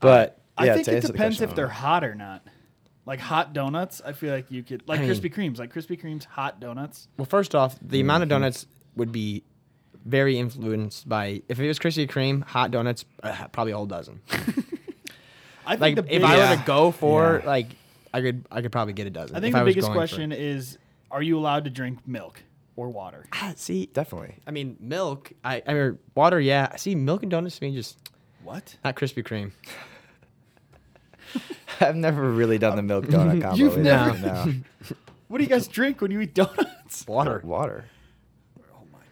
but 0.00 0.38
I 0.56 0.66
yeah, 0.66 0.74
think 0.74 0.88
it 0.88 0.94
answer 0.94 1.06
the 1.08 1.12
depends 1.12 1.40
if 1.40 1.54
they're 1.54 1.68
hot 1.68 2.04
or 2.04 2.14
not. 2.14 2.46
Like 3.06 3.20
hot 3.20 3.54
donuts, 3.54 4.02
I 4.04 4.12
feel 4.12 4.34
like 4.34 4.50
you 4.50 4.62
could 4.62 4.86
like 4.86 5.00
I 5.00 5.02
mean- 5.06 5.10
Krispy 5.10 5.32
Kremes, 5.32 5.58
like 5.58 5.72
Krispy 5.72 5.98
Kremes 6.00 6.24
hot 6.24 6.60
donuts. 6.60 7.08
Well, 7.16 7.24
first 7.26 7.54
off, 7.54 7.76
the 7.80 8.00
amount 8.00 8.18
Mm-hmm. 8.18 8.22
of 8.24 8.28
donuts 8.28 8.66
would 8.96 9.12
be 9.12 9.44
very 10.04 10.38
influenced 10.38 11.08
by 11.08 11.42
if 11.48 11.58
it 11.58 11.66
was 11.66 11.78
Krispy 11.78 12.06
Kreme, 12.08 12.42
hot 12.44 12.70
donuts, 12.70 13.04
uh, 13.22 13.48
probably 13.52 13.72
a 13.72 13.76
whole 13.76 13.86
dozen. 13.86 14.20
I 15.66 15.76
think 15.76 15.80
Like 15.80 15.94
the 15.96 16.14
if 16.16 16.22
I 16.24 16.36
were 16.50 16.56
to 16.56 16.62
go 16.66 16.90
for 16.90 17.40
Yeah. 17.42 17.48
like, 17.48 17.66
I 18.12 18.20
could 18.20 18.46
I 18.50 18.62
could 18.62 18.72
probably 18.72 18.94
get 18.94 19.06
a 19.06 19.10
dozen. 19.10 19.36
I 19.36 19.40
think 19.40 19.54
if 19.54 19.58
the 19.60 19.64
was 19.64 19.74
biggest 19.74 19.88
going 19.88 19.96
for- 19.96 20.00
question 20.00 20.32
is 20.32 20.78
are 21.10 21.22
you 21.22 21.38
allowed 21.38 21.64
to 21.64 21.70
drink 21.70 22.06
milk 22.06 22.42
or 22.76 22.88
water? 22.88 23.24
Ah, 23.32 23.52
see, 23.56 23.86
definitely. 23.86 24.36
I 24.46 24.50
mean 24.50 24.76
milk. 24.80 25.32
I 25.44 25.62
I 25.66 25.74
mean 25.74 25.98
water. 26.14 26.40
Yeah, 26.40 26.68
I 26.72 26.76
see, 26.76 26.94
milk 26.94 27.22
and 27.22 27.30
donuts 27.30 27.58
to 27.58 27.64
me 27.64 27.74
just 27.74 27.98
What? 28.44 28.76
not 28.84 28.96
Krispy 28.96 29.22
Kreme. 29.24 29.52
I've 31.80 31.96
never 31.96 32.30
really 32.30 32.58
done 32.58 32.76
the 32.76 32.82
milk 32.82 33.06
donut 33.06 33.40
combo. 33.42 33.56
You've 33.56 33.72
either, 33.74 33.82
never- 33.82 34.18
no. 34.18 34.54
What 35.28 35.38
do 35.38 35.44
you 35.44 35.50
guys 35.50 35.68
drink 35.68 36.00
when 36.00 36.10
you 36.10 36.20
eat 36.22 36.34
donuts? 36.34 37.06
Water. 37.06 37.42
water, 37.44 37.84
my 37.84 37.90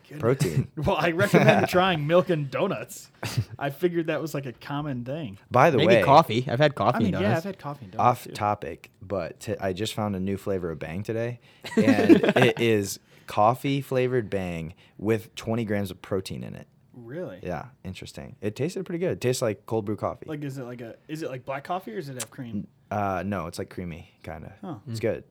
goodness. 0.08 0.20
protein. 0.20 0.68
Well, 0.76 0.96
I 0.96 1.10
recommend 1.12 1.68
trying 1.70 2.06
milk 2.06 2.30
and 2.30 2.50
donuts. 2.50 3.10
I 3.58 3.70
figured 3.70 4.06
that 4.06 4.20
was 4.20 4.34
like 4.34 4.46
a 4.46 4.52
common 4.52 5.04
thing. 5.04 5.38
By 5.50 5.70
the 5.70 5.78
Maybe 5.78 5.96
way, 5.96 6.02
coffee. 6.02 6.46
I've 6.48 6.58
had 6.60 6.74
coffee 6.74 6.96
I 6.96 6.98
mean, 7.00 7.14
and 7.14 7.22
yeah, 7.22 7.28
donuts. 7.28 7.38
I've 7.38 7.44
had 7.44 7.58
coffee 7.58 7.84
and 7.86 7.92
donuts. 7.92 8.08
off 8.20 8.24
too. 8.24 8.32
topic, 8.32 8.90
but 9.02 9.40
t- 9.40 9.56
I 9.60 9.72
just 9.72 9.94
found 9.94 10.14
a 10.16 10.20
new 10.20 10.36
flavor 10.36 10.70
of 10.70 10.78
Bang 10.78 11.02
today, 11.02 11.40
and 11.76 12.22
it 12.36 12.60
is 12.60 12.98
coffee 13.26 13.80
flavored 13.80 14.30
Bang 14.30 14.74
with 14.98 15.34
20 15.34 15.64
grams 15.64 15.90
of 15.90 16.00
protein 16.02 16.44
in 16.44 16.54
it. 16.54 16.66
Really? 16.94 17.40
Yeah, 17.42 17.66
interesting. 17.84 18.36
It 18.40 18.56
tasted 18.56 18.86
pretty 18.86 18.98
good. 19.00 19.12
It 19.12 19.20
tastes 19.20 19.42
like 19.42 19.66
cold 19.66 19.84
brew 19.84 19.96
coffee. 19.96 20.26
Like, 20.26 20.42
is 20.44 20.56
it 20.58 20.64
like 20.64 20.80
a? 20.80 20.96
Is 21.08 21.22
it 21.22 21.28
like 21.30 21.44
black 21.44 21.64
coffee 21.64 21.92
or 21.92 21.96
does 21.96 22.08
it 22.08 22.14
have 22.14 22.30
cream? 22.30 22.66
uh, 22.90 23.22
no, 23.26 23.46
it's 23.48 23.58
like 23.58 23.68
creamy, 23.68 24.12
kind 24.22 24.44
of. 24.44 24.52
Huh. 24.62 24.74
It's 24.88 25.00
good. 25.00 25.24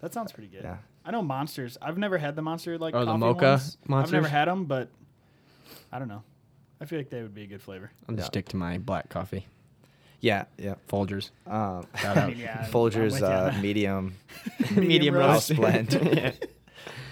That 0.00 0.12
sounds 0.14 0.30
pretty 0.30 0.48
good. 0.48 0.62
Yeah. 0.62 0.76
I 1.08 1.10
know 1.10 1.22
monsters. 1.22 1.78
I've 1.80 1.96
never 1.96 2.18
had 2.18 2.36
the 2.36 2.42
monster 2.42 2.76
like 2.76 2.94
Oh, 2.94 3.00
the 3.00 3.06
coffee 3.06 3.18
mocha 3.18 3.44
ones. 3.46 3.78
I've 3.82 3.88
never 3.88 4.00
Monsters? 4.02 4.26
had 4.28 4.44
them, 4.48 4.64
but 4.66 4.90
I 5.90 5.98
don't 5.98 6.08
know. 6.08 6.22
I 6.82 6.84
feel 6.84 6.98
like 6.98 7.08
they 7.08 7.22
would 7.22 7.34
be 7.34 7.44
a 7.44 7.46
good 7.46 7.62
flavor. 7.62 7.90
I'll 8.06 8.14
just 8.14 8.26
Yeah. 8.26 8.28
stick 8.28 8.48
to 8.50 8.56
my 8.58 8.76
black 8.76 9.08
coffee. 9.08 9.46
Yeah, 10.20 10.44
yeah. 10.58 10.74
Folgers. 10.86 11.30
Um, 11.46 11.86
Shout 11.96 12.18
I 12.18 12.20
out. 12.20 12.28
mean, 12.28 12.38
yeah, 12.40 12.62
I'm 12.66 12.70
Folgers 12.70 13.12
with 13.12 13.20
ya. 13.22 13.28
uh, 13.28 13.54
medium 13.62 14.16
Medium 14.76 15.14
house 15.14 15.50
roast. 15.50 15.56
blend. 15.56 16.38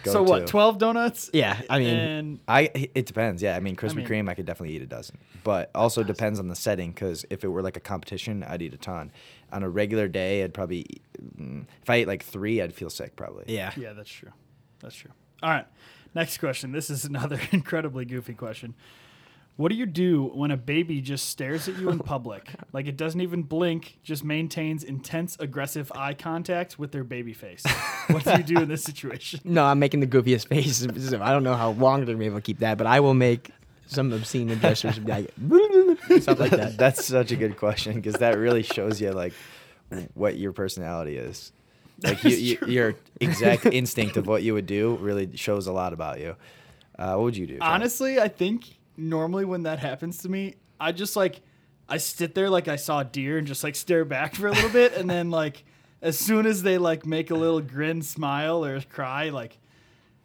Yeah. 0.05 0.13
so 0.13 0.23
what? 0.23 0.41
go-to. 0.41 0.51
Twelve 0.51 0.79
donuts? 0.79 1.31
Yeah, 1.33 1.61
I 1.71 1.79
mean, 1.79 1.95
and 1.95 2.41
I 2.49 2.71
it 2.95 3.07
depends. 3.07 3.43
Yeah, 3.43 3.57
I 3.57 3.61
mean 3.61 3.77
Krispy 3.77 3.97
mean- 3.97 4.07
Kreme, 4.07 4.29
I 4.29 4.35
could 4.35 4.47
definitely 4.47 4.77
eat 4.77 4.83
a 4.83 4.87
dozen, 4.87 5.19
but 5.45 5.71
also 5.75 6.03
depends 6.03 6.39
on 6.39 6.49
the 6.49 6.57
setting. 6.57 6.91
Because 6.93 7.25
if 7.31 7.45
it 7.45 7.49
were 7.49 7.63
like 7.63 7.77
a 7.77 7.81
competition, 7.81 8.43
I'd 8.43 8.63
eat 8.63 8.75
a 8.75 8.79
ton. 8.79 9.13
On 9.53 9.63
a 9.63 9.69
regular 9.69 10.09
day, 10.09 10.43
I'd 10.43 10.55
probably 10.55 10.87
mm, 11.39 11.67
if 11.83 11.91
I 11.91 11.97
ate 11.97 12.09
like 12.09 12.25
three, 12.25 12.61
I'd 12.61 12.75
feel 12.75 12.91
sick 12.91 13.17
probably. 13.17 13.45
yeah. 13.49 13.73
yeah, 13.77 13.93
that's 13.93 14.11
true. 14.11 14.33
That's 14.81 14.95
true. 14.95 15.13
All 15.43 15.51
right. 15.51 15.67
Next 16.15 16.39
question. 16.39 16.73
This 16.73 16.89
is 16.91 17.05
another 17.05 17.39
incredibly 17.53 18.05
goofy 18.05 18.35
question. 18.35 18.75
What 19.57 19.71
do 19.71 19.75
you 19.75 19.87
do 19.87 20.25
when 20.35 20.51
a 20.51 20.57
baby 20.57 21.01
just 21.01 21.31
stares 21.31 21.67
at 21.67 21.79
you 21.79 21.89
in 21.91 21.99
public? 21.99 22.51
Like 22.73 22.89
it 22.89 22.99
doesn't 22.99 23.23
even 23.23 23.43
blink, 23.43 23.99
just 24.03 24.23
maintains 24.23 24.85
intense 24.85 25.37
aggressive 25.41 25.91
eye 25.95 26.13
contact 26.13 26.79
with 26.79 26.93
their 26.93 27.05
baby 27.05 27.33
face. 27.33 27.65
What 28.09 28.23
do 28.23 28.33
you 28.33 28.43
do 28.43 28.59
in 28.61 28.69
this 28.69 28.85
situation? 28.85 29.41
No, 29.45 29.65
I'm 29.65 29.79
making 29.79 30.01
the 30.01 30.07
goofiest 30.07 30.49
face. 30.49 30.87
I 31.15 31.33
don't 31.33 31.43
know 31.43 31.55
how 31.55 31.71
long 31.71 32.01
they're 32.01 32.07
gonna 32.07 32.19
be 32.19 32.27
able 32.27 32.37
to 32.37 32.43
keep 32.43 32.59
that, 32.59 32.77
but 32.77 32.87
I 32.87 33.01
will 33.01 33.15
make 33.15 33.51
some 33.87 34.13
obscene 34.13 34.49
gestures, 34.61 34.99
like 34.99 35.31
stuff 36.21 36.39
like 36.39 36.51
that. 36.51 36.77
That's 36.77 37.07
such 37.07 37.33
a 37.33 37.37
good 37.37 37.57
question 37.57 37.95
because 37.95 38.17
that 38.17 38.37
really 38.37 38.63
shows 38.63 39.01
you 39.01 39.13
like 39.13 39.33
what 40.13 40.37
your 40.37 40.53
personality 40.53 41.17
is. 41.17 41.53
Like 42.03 42.23
you, 42.25 42.37
you, 42.37 42.59
your 42.67 42.95
exact 43.21 43.65
instinct 43.67 44.19
of 44.19 44.27
what 44.27 44.43
you 44.43 44.53
would 44.53 44.67
do 44.67 44.97
really 44.97 45.35
shows 45.37 45.67
a 45.67 45.73
lot 45.73 45.95
about 45.95 46.21
you. 46.21 46.37
Uh, 46.99 47.15
what 47.15 47.25
would 47.25 47.37
you 47.37 47.47
do? 47.47 47.59
Honestly, 47.63 48.21
I 48.21 48.29
think 48.29 48.77
normally 48.97 49.45
when 49.45 49.65
that 49.65 49.79
happens 49.79 50.19
to 50.19 50.29
me, 50.29 50.55
I 50.81 50.93
just 50.93 51.17
like 51.17 51.41
I 51.89 51.99
sit 51.99 52.35
there 52.35 52.51
like 52.51 52.69
I 52.69 52.77
saw 52.77 53.01
a 53.01 53.05
deer 53.05 53.39
and 53.39 53.47
just 53.47 53.63
like 53.63 53.77
stare 53.77 54.05
back 54.05 54.35
for 54.35 54.49
a 54.49 54.53
little 54.53 54.71
bit 54.71 54.95
and 54.95 55.09
then 55.09 55.31
like 55.31 55.65
as 56.03 56.19
soon 56.19 56.47
as 56.47 56.63
they 56.63 56.79
like 56.79 57.07
make 57.07 57.31
a 57.31 57.35
little 57.35 57.61
grin, 57.61 58.03
smile 58.03 58.65
or 58.65 58.81
cry, 58.81 59.31
like 59.31 59.59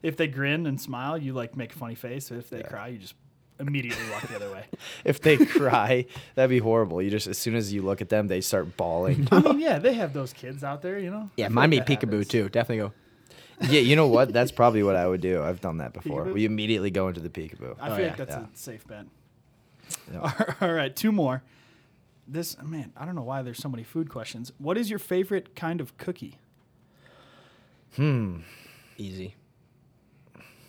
if 0.04 0.18
they 0.18 0.28
grin 0.28 0.66
and 0.66 0.80
smile, 0.80 1.18
you 1.18 1.34
like 1.34 1.56
make 1.56 1.74
a 1.74 1.78
funny 1.78 1.96
face. 1.96 2.32
If 2.32 2.50
they 2.50 2.64
cry, 2.64 2.90
you 2.90 2.98
just 2.98 3.16
immediately 3.60 4.04
walk 4.12 4.28
the 4.28 4.36
other 4.36 4.52
way. 4.52 4.66
if 5.06 5.22
they 5.22 5.38
cry, 5.38 6.06
that'd 6.36 6.50
be 6.50 6.60
horrible. 6.60 7.02
You 7.02 7.10
just 7.10 7.28
as 7.28 7.38
soon 7.38 7.56
as 7.56 7.72
you 7.72 7.84
look 7.84 8.02
at 8.02 8.10
them, 8.10 8.28
they 8.28 8.42
start 8.42 8.76
bawling. 8.78 9.28
I 9.32 9.40
mean, 9.40 9.60
yeah, 9.60 9.80
they 9.80 9.94
have 9.94 10.14
those 10.14 10.34
kids 10.34 10.64
out 10.64 10.82
there, 10.82 11.00
you 11.00 11.12
know. 11.12 11.30
Yeah, 11.38 11.46
I 11.46 11.48
feel 11.50 11.56
mine 11.56 11.70
be 11.70 11.78
like 11.78 11.88
that 11.88 12.00
peekaboo 12.00 12.12
happens. 12.12 12.28
too. 12.28 12.50
Definitely 12.50 12.88
go. 12.88 12.94
Yeah, 13.70 13.80
you 13.82 13.96
know 13.96 14.08
what? 14.08 14.34
That's 14.34 14.52
probably 14.62 14.84
what 14.84 14.96
I 14.96 15.08
would 15.08 15.22
do. 15.22 15.42
I've 15.42 15.62
done 15.62 15.78
that 15.78 15.94
before. 15.94 16.26
Peekaboo? 16.26 16.34
We 16.34 16.46
immediately 16.46 16.92
go 16.92 17.08
into 17.08 17.20
the 17.22 17.30
peekaboo. 17.30 17.76
I 17.80 17.90
Oh, 17.90 17.96
feel 17.96 18.00
yeah. 18.06 18.08
like 18.10 18.18
that's 18.18 18.36
Yeah. 18.36 18.44
a 18.44 18.58
safe 18.58 18.88
bet. 18.88 19.06
Yeah. 20.12 20.54
All 20.62 20.74
right, 20.74 20.96
two 20.96 21.12
more. 21.12 21.44
This 22.28 22.56
man, 22.62 22.94
I 22.96 23.06
don't 23.06 23.16
know 23.16 23.24
why 23.24 23.42
there's 23.42 23.58
so 23.60 23.68
many 23.70 23.84
food 23.84 24.10
questions. 24.10 24.52
What 24.58 24.78
is 24.78 24.90
your 24.90 25.00
favorite 25.00 25.56
kind 25.56 25.82
of 25.82 25.98
cookie? 25.98 26.38
Hmm. 27.96 28.38
Easy. 28.98 29.36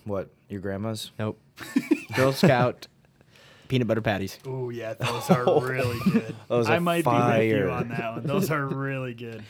What? 0.05 0.31
Your 0.49 0.61
grandma's? 0.61 1.13
Nope. 1.19 1.39
Girl 2.17 2.33
Scout 2.33 2.89
peanut 3.69 3.87
butter 3.87 4.03
patties. 4.03 4.39
Oh 4.47 4.71
yeah, 4.71 4.95
those 4.95 5.31
are 5.31 5.45
really 5.61 5.99
good. 6.11 6.35
Those 6.49 6.69
I 6.69 6.77
are 6.77 6.81
might 6.81 7.05
be 7.05 7.11
with 7.11 7.59
you 7.61 7.71
on 7.71 7.89
that 7.89 8.13
one. 8.15 8.27
Those 8.27 8.51
are 8.51 8.67
really 8.67 9.15
good. 9.15 9.43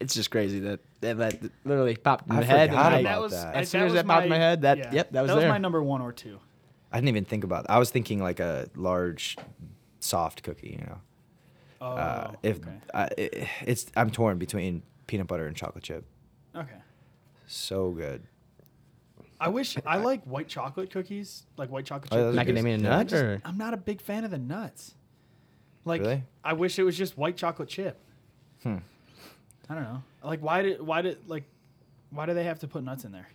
It's 0.00 0.14
just 0.14 0.30
crazy 0.30 0.60
that 0.60 0.80
that, 1.02 1.18
that 1.18 1.42
literally 1.64 1.94
popped 1.96 2.26
in 2.26 2.32
I 2.32 2.36
my 2.40 2.42
head. 2.44 2.70
forgot 2.70 2.92
and 2.94 3.00
about 3.06 3.12
I- 3.12 3.12
that 3.14 3.20
was 3.20 3.32
that. 3.32 3.54
As 3.54 3.68
soon 3.68 3.80
that 3.82 3.86
as 3.88 3.92
that 3.94 4.06
popped 4.06 4.24
in 4.24 4.30
my 4.30 4.36
head, 4.38 4.62
that- 4.62 4.92
yep, 4.92 5.10
that 5.12 5.22
was 5.22 5.30
there. 5.34 5.48
my 5.48 5.58
number 5.58 5.82
one 5.82 6.00
or 6.00 6.12
two. 6.12 6.38
I 6.92 6.96
didn't 6.96 7.08
even 7.10 7.24
think 7.24 7.44
about. 7.44 7.66
That. 7.66 7.72
I 7.74 7.78
was 7.78 7.90
thinking 7.90 8.20
like 8.20 8.40
a 8.40 8.68
large, 8.74 9.36
soft 10.00 10.42
cookie. 10.42 10.78
You 10.80 10.86
know. 10.86 10.98
Oh, 11.82 11.86
uh, 11.92 12.32
if 12.42 12.56
okay. 12.60 12.70
I, 12.92 13.04
it, 13.16 13.48
it's, 13.66 13.86
I'm 13.96 14.10
torn 14.10 14.38
between 14.38 14.82
peanut 15.06 15.26
butter 15.28 15.46
and 15.46 15.56
chocolate 15.56 15.84
chip. 15.84 16.04
okay. 16.56 16.76
So 17.46 17.90
good. 17.90 18.22
I 19.40 19.48
wish 19.48 19.76
I 19.86 19.96
like 20.10 20.24
white 20.24 20.48
chocolate 20.48 20.90
cookies, 20.90 21.44
like 21.56 21.70
white 21.70 21.84
chocolate 21.86 22.12
Oh, 22.12 22.16
chip 22.16 22.24
those 22.24 22.36
are 22.36 22.44
cookies. 22.44 22.64
Macadamia 22.64 22.82
Yeah. 22.82 22.94
I 22.94 22.96
nut 22.98 23.06
just- 23.08 23.22
or 23.22 23.40
I'm 23.44 23.56
not 23.58 23.72
a 23.74 23.78
big 23.78 24.00
fan 24.00 24.24
of 24.24 24.30
the 24.30 24.38
nuts. 24.38 24.94
Like, 25.86 26.02
Really? 26.02 26.22
I 26.44 26.52
wish 26.52 26.78
it 26.78 26.82
was 26.82 26.96
just 26.98 27.16
white 27.16 27.36
chocolate 27.38 27.68
chip. 27.70 27.98
Hmm. 28.62 28.76
I 29.70 29.74
don't 29.74 29.84
know. 29.84 30.02
Like, 30.22 30.42
why 30.42 30.62
did 30.62 30.82
why 30.82 31.00
did 31.00 31.18
like 31.28 31.44
why 32.10 32.26
do 32.26 32.34
they 32.34 32.44
have 32.44 32.58
to 32.58 32.68
put 32.68 32.82
nuts 32.84 33.04
in 33.04 33.12
there? 33.12 33.28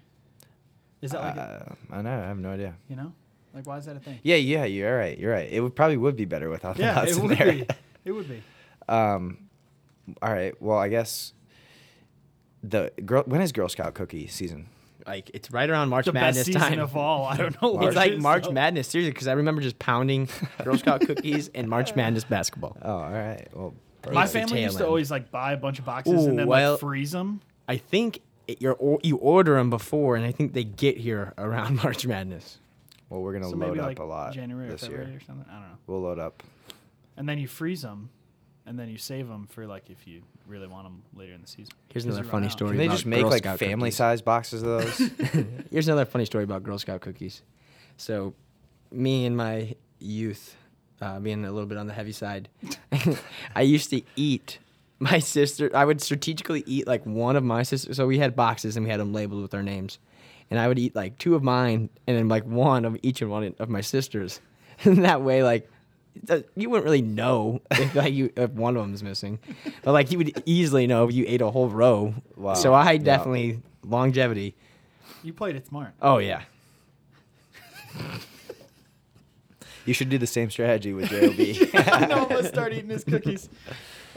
Is 1.02 1.12
that 1.12 1.22
like 1.22 1.36
a, 1.38 1.76
Uh, 1.92 1.96
I 1.96 2.02
know. 2.02 2.12
I 2.12 2.28
have 2.28 2.38
no 2.38 2.52
idea. 2.52 2.76
you 2.90 2.96
know, 2.96 3.12
like 3.54 3.66
why 3.66 3.78
is 3.78 3.86
that 3.86 3.96
a 3.96 4.00
thing? 4.00 4.20
Yeah, 4.22 4.36
yeah, 4.36 4.66
you're 4.66 4.98
right. 4.98 5.18
You're 5.18 5.32
right. 5.32 5.50
It 5.52 5.62
would 5.62 5.76
probably 5.76 5.98
would 5.98 6.16
be 6.16 6.26
better 6.26 6.50
without 6.50 6.76
the 6.76 6.84
Yeah, 6.84 6.94
nuts 6.96 7.12
it 7.14 7.18
in 7.18 7.28
would 7.28 7.38
there. 7.38 7.52
be. 7.54 7.66
It 8.06 8.12
would 8.12 8.28
be. 8.30 8.44
Um, 8.88 9.50
all 10.22 10.32
right. 10.32 10.54
Well, 10.62 10.78
I 10.78 10.90
guess 10.90 11.34
the 12.64 12.92
girl. 13.06 13.24
When 13.26 13.42
is 13.42 13.52
Girl 13.52 13.70
Scout 13.70 13.94
cookie 13.96 14.28
season? 14.28 14.68
like 15.08 15.30
it's 15.36 15.52
right 15.52 15.70
around 15.70 15.90
March 15.90 16.06
The 16.06 16.14
best 16.14 16.22
Madness 16.38 16.46
season 16.48 16.62
time. 16.62 16.80
of 16.80 16.96
all. 16.98 17.26
I 17.26 17.38
don't 17.38 17.60
know. 17.62 17.72
what 17.74 17.86
It's 17.88 17.96
like 17.96 18.18
March 18.18 18.46
though. 18.46 18.52
Madness, 18.52 18.88
seriously, 18.88 19.12
because 19.12 19.28
I 19.28 19.34
remember 19.34 19.62
just 19.62 19.78
pounding 19.80 20.28
Girl 20.64 20.78
Scout 20.78 21.02
cookies 21.08 21.50
and 21.56 21.68
March 21.70 21.96
Madness 21.96 22.24
basketball. 22.24 22.76
Oh, 22.82 22.92
all 22.98 23.12
right. 23.12 23.48
Well, 23.54 23.74
My 24.14 24.28
family 24.28 24.62
used 24.64 24.78
to 24.78 24.84
end. 24.84 24.88
always 24.88 25.10
like 25.12 25.32
buy 25.32 25.54
a 25.54 25.58
bunch 25.58 25.80
of 25.80 25.86
boxes 25.86 26.26
Ooh, 26.26 26.30
and 26.30 26.40
then 26.40 26.48
well- 26.48 26.72
like 26.72 26.80
freeze 26.80 27.12
them. 27.12 27.42
I 27.68 27.78
think 27.78 28.22
it, 28.48 28.62
you're, 28.62 28.74
or- 28.76 29.00
you 29.02 29.18
order 29.18 29.56
them 29.56 29.70
before, 29.72 30.16
and 30.16 30.24
I 30.26 30.32
think 30.32 30.54
they 30.54 30.64
get 30.64 30.98
here 30.98 31.34
around 31.38 31.78
March 31.84 32.06
Madness. 32.06 32.60
Well, 33.10 33.22
we're 33.22 33.34
gonna 33.34 33.50
So 33.50 33.56
load 33.56 33.80
up 33.80 33.86
like 33.88 34.00
a 34.00 34.04
lot 34.04 34.34
January 34.34 34.68
or 34.68 34.72
this 34.72 34.82
February 34.82 35.08
year. 35.08 35.18
or 35.18 35.22
something. 35.22 35.46
I 35.50 35.54
don't 35.54 35.62
know. 35.70 35.78
We'll 35.88 36.02
load 36.02 36.20
up. 36.20 36.44
And 37.18 37.28
then 37.30 37.38
you 37.40 37.48
freeze 37.48 37.82
them, 37.82 38.10
and 38.66 38.78
then 38.78 38.90
you 38.90 38.98
save 38.98 39.28
them 39.28 39.48
for 39.50 39.66
like 39.66 39.90
if 39.90 40.06
you 40.08 40.22
really 40.48 40.68
want 40.68 40.84
them 40.86 41.02
later 41.16 41.34
in 41.34 41.42
the 41.42 41.48
season. 41.48 41.74
Here's 41.92 42.06
another 42.06 42.24
funny 42.24 42.46
out. 42.48 42.52
story. 42.52 42.72
Can 42.72 42.78
they 42.78 42.86
about 42.86 42.94
just 42.96 43.06
make 43.06 43.22
Girl 43.22 43.30
like 43.32 43.44
Scout 43.44 43.60
family 43.60 43.88
cookies. 43.90 43.96
size 43.98 44.22
boxes 44.22 44.62
of 44.64 44.68
those? 44.70 44.98
Here's 45.72 45.88
another 45.88 46.06
funny 46.06 46.26
story 46.26 46.44
about 46.44 46.62
Girl 46.64 46.78
Scout 46.78 47.02
cookies. 47.02 47.42
So, 47.98 48.34
me 48.92 49.26
and 49.26 49.36
my 49.38 49.76
youth, 50.00 50.56
uh, 51.02 51.20
being 51.20 51.44
a 51.46 51.52
little 51.52 51.68
bit 51.68 51.78
on 51.78 51.88
the 51.88 51.94
heavy 51.94 52.12
side, 52.12 52.50
I 53.56 53.62
used 53.62 53.90
to 53.92 54.02
eat 54.16 54.60
my 55.00 55.20
sister. 55.20 55.70
I 55.76 55.86
would 55.86 56.02
strategically 56.02 56.64
eat 56.66 56.88
like 56.88 57.06
one 57.06 57.36
of 57.36 57.44
my 57.44 57.64
sisters. 57.64 57.98
So 57.98 58.08
we 58.08 58.18
had 58.20 58.36
boxes 58.36 58.78
and 58.78 58.86
we 58.86 58.90
had 58.92 59.00
them 59.00 59.14
labeled 59.14 59.42
with 59.42 59.54
our 59.54 59.64
names, 59.64 60.00
and 60.50 60.60
I 60.60 60.68
would 60.68 60.80
eat 60.80 60.96
like 60.96 61.18
two 61.18 61.36
of 61.36 61.44
mine 61.44 61.90
and 62.08 62.18
then 62.18 62.28
like 62.30 62.46
one 62.46 62.86
of 62.86 62.98
each 63.04 63.22
and 63.22 63.30
one 63.32 63.54
of 63.60 63.70
my 63.70 63.82
sisters. 63.82 64.40
And 64.84 65.06
that 65.06 65.22
way, 65.22 65.42
like. 65.44 65.70
You 66.56 66.70
wouldn't 66.70 66.86
really 66.86 67.02
know 67.02 67.60
if 67.72 67.94
like 67.94 68.14
you 68.14 68.32
if 68.38 68.52
one 68.52 68.78
of 68.78 68.82
them 68.84 68.92
them's 68.92 69.04
missing, 69.04 69.38
but 69.84 69.92
like 69.92 70.12
you 70.12 70.18
would 70.18 70.42
easily 70.46 70.88
know 70.88 71.06
if 71.06 71.14
you 71.14 71.26
ate 71.28 71.42
a 71.42 71.52
whole 71.52 71.68
row. 71.68 72.14
Wow. 72.38 72.54
So 72.54 72.74
I 72.74 72.94
Yeah. 72.94 73.00
definitely 73.00 73.60
longevity. 73.84 74.56
You 75.24 75.34
played 75.34 75.58
it 75.58 75.68
smart. 75.68 75.94
Oh 76.02 76.20
yeah, 76.20 76.44
you 79.86 79.94
should 79.94 80.10
do 80.10 80.18
the 80.18 80.28
same 80.28 80.50
strategy 80.50 80.94
with 80.94 81.10
JOB. 81.10 81.70
I 81.88 82.06
know 82.08 82.24
I'm 82.24 82.30
gonna 82.30 82.44
start 82.48 82.74
eating 82.74 82.90
his 82.90 83.04
cookies. 83.04 83.50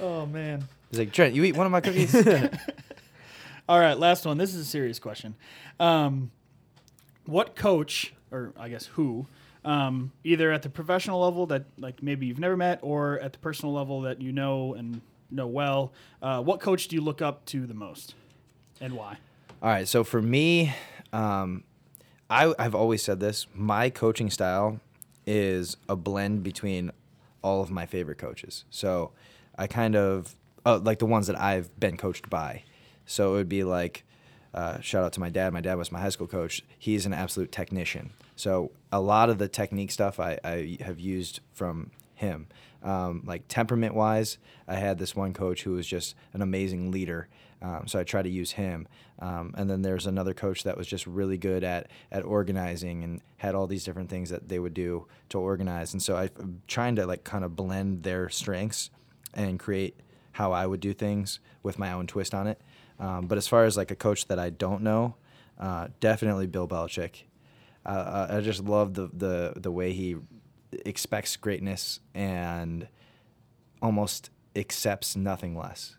Oh 0.00 0.26
man. 0.26 0.66
He's 0.90 0.98
like, 0.98 1.12
Trent, 1.12 1.34
you 1.34 1.44
eat 1.44 1.56
one 1.56 1.66
of 1.66 1.72
my 1.72 1.80
cookies? 1.80 2.14
All 3.68 3.78
right, 3.78 3.98
last 3.98 4.24
one. 4.24 4.38
This 4.38 4.54
is 4.54 4.62
a 4.62 4.64
serious 4.64 4.98
question. 4.98 5.34
Um, 5.78 6.30
what 7.26 7.54
coach, 7.54 8.14
or 8.32 8.54
I 8.58 8.70
guess 8.70 8.86
who, 8.86 9.26
um, 9.64 10.12
either 10.24 10.50
at 10.50 10.62
the 10.62 10.70
professional 10.70 11.20
level 11.20 11.44
that 11.46 11.64
like 11.78 12.02
maybe 12.02 12.24
you've 12.24 12.38
never 12.38 12.56
met, 12.56 12.78
or 12.80 13.18
at 13.20 13.34
the 13.34 13.38
personal 13.38 13.74
level 13.74 14.00
that 14.02 14.22
you 14.22 14.32
know 14.32 14.72
and 14.72 15.02
know 15.30 15.46
well, 15.46 15.92
uh, 16.22 16.40
what 16.42 16.60
coach 16.60 16.88
do 16.88 16.96
you 16.96 17.02
look 17.02 17.20
up 17.20 17.44
to 17.46 17.66
the 17.66 17.74
most, 17.74 18.14
and 18.80 18.94
why? 18.94 19.18
All 19.62 19.68
right, 19.68 19.86
so 19.86 20.04
for 20.04 20.22
me, 20.22 20.72
um, 21.12 21.64
I, 22.30 22.54
I've 22.58 22.74
always 22.74 23.02
said 23.02 23.20
this. 23.20 23.46
My 23.54 23.90
coaching 23.90 24.30
style 24.30 24.80
is 25.28 25.76
a 25.90 25.94
blend 25.94 26.42
between 26.42 26.90
all 27.42 27.60
of 27.62 27.70
my 27.70 27.84
favorite 27.84 28.16
coaches. 28.16 28.64
So 28.70 29.12
I 29.58 29.66
kind 29.66 29.94
of 29.94 30.34
uh, 30.64 30.78
like 30.78 30.98
the 30.98 31.06
ones 31.06 31.26
that 31.26 31.38
I've 31.38 31.78
been 31.78 31.98
coached 31.98 32.30
by. 32.30 32.64
So 33.04 33.34
it 33.34 33.36
would 33.36 33.48
be 33.48 33.62
like, 33.62 34.04
uh, 34.54 34.80
shout 34.80 35.04
out 35.04 35.12
to 35.12 35.20
my 35.20 35.28
dad. 35.28 35.52
My 35.52 35.60
dad 35.60 35.74
was 35.74 35.92
my 35.92 36.00
high 36.00 36.08
school 36.08 36.26
coach. 36.26 36.64
He's 36.78 37.04
an 37.04 37.12
absolute 37.12 37.52
technician. 37.52 38.10
So 38.36 38.70
a 38.90 39.00
lot 39.00 39.28
of 39.28 39.36
the 39.36 39.48
technique 39.48 39.90
stuff 39.90 40.18
I, 40.18 40.38
I 40.42 40.78
have 40.80 40.98
used 40.98 41.40
from 41.52 41.90
him. 42.14 42.46
Um, 42.82 43.22
like 43.26 43.44
temperament 43.48 43.94
wise, 43.94 44.38
I 44.66 44.76
had 44.76 44.98
this 44.98 45.16
one 45.16 45.32
coach 45.32 45.62
who 45.62 45.72
was 45.72 45.86
just 45.86 46.14
an 46.32 46.42
amazing 46.42 46.90
leader. 46.90 47.28
Um, 47.60 47.88
so 47.88 47.98
I 47.98 48.04
try 48.04 48.22
to 48.22 48.28
use 48.28 48.52
him. 48.52 48.86
Um, 49.18 49.52
and 49.56 49.68
then 49.68 49.82
there's 49.82 50.06
another 50.06 50.32
coach 50.32 50.62
that 50.62 50.76
was 50.76 50.86
just 50.86 51.06
really 51.06 51.38
good 51.38 51.64
at 51.64 51.90
at 52.12 52.24
organizing 52.24 53.02
and 53.02 53.20
had 53.38 53.54
all 53.54 53.66
these 53.66 53.84
different 53.84 54.10
things 54.10 54.30
that 54.30 54.48
they 54.48 54.60
would 54.60 54.74
do 54.74 55.06
to 55.30 55.38
organize. 55.38 55.92
And 55.92 56.00
so 56.00 56.16
I'm 56.16 56.62
trying 56.68 56.94
to 56.96 57.06
like 57.06 57.24
kind 57.24 57.44
of 57.44 57.56
blend 57.56 58.04
their 58.04 58.28
strengths 58.28 58.90
and 59.34 59.58
create 59.58 59.98
how 60.32 60.52
I 60.52 60.66
would 60.66 60.80
do 60.80 60.92
things 60.92 61.40
with 61.64 61.78
my 61.78 61.92
own 61.92 62.06
twist 62.06 62.32
on 62.32 62.46
it. 62.46 62.60
Um, 63.00 63.26
but 63.26 63.38
as 63.38 63.48
far 63.48 63.64
as 63.64 63.76
like 63.76 63.90
a 63.90 63.96
coach 63.96 64.26
that 64.28 64.38
I 64.38 64.50
don't 64.50 64.82
know, 64.82 65.16
uh, 65.58 65.88
definitely 65.98 66.46
Bill 66.46 66.68
Belichick. 66.68 67.24
Uh, 67.84 68.26
I 68.30 68.40
just 68.40 68.64
love 68.64 68.94
the, 68.94 69.08
the 69.12 69.54
the 69.56 69.72
way 69.72 69.92
he 69.92 70.16
expects 70.84 71.36
greatness 71.36 72.00
and 72.14 72.88
almost 73.80 74.30
accepts 74.56 75.16
nothing 75.16 75.56
less. 75.56 75.96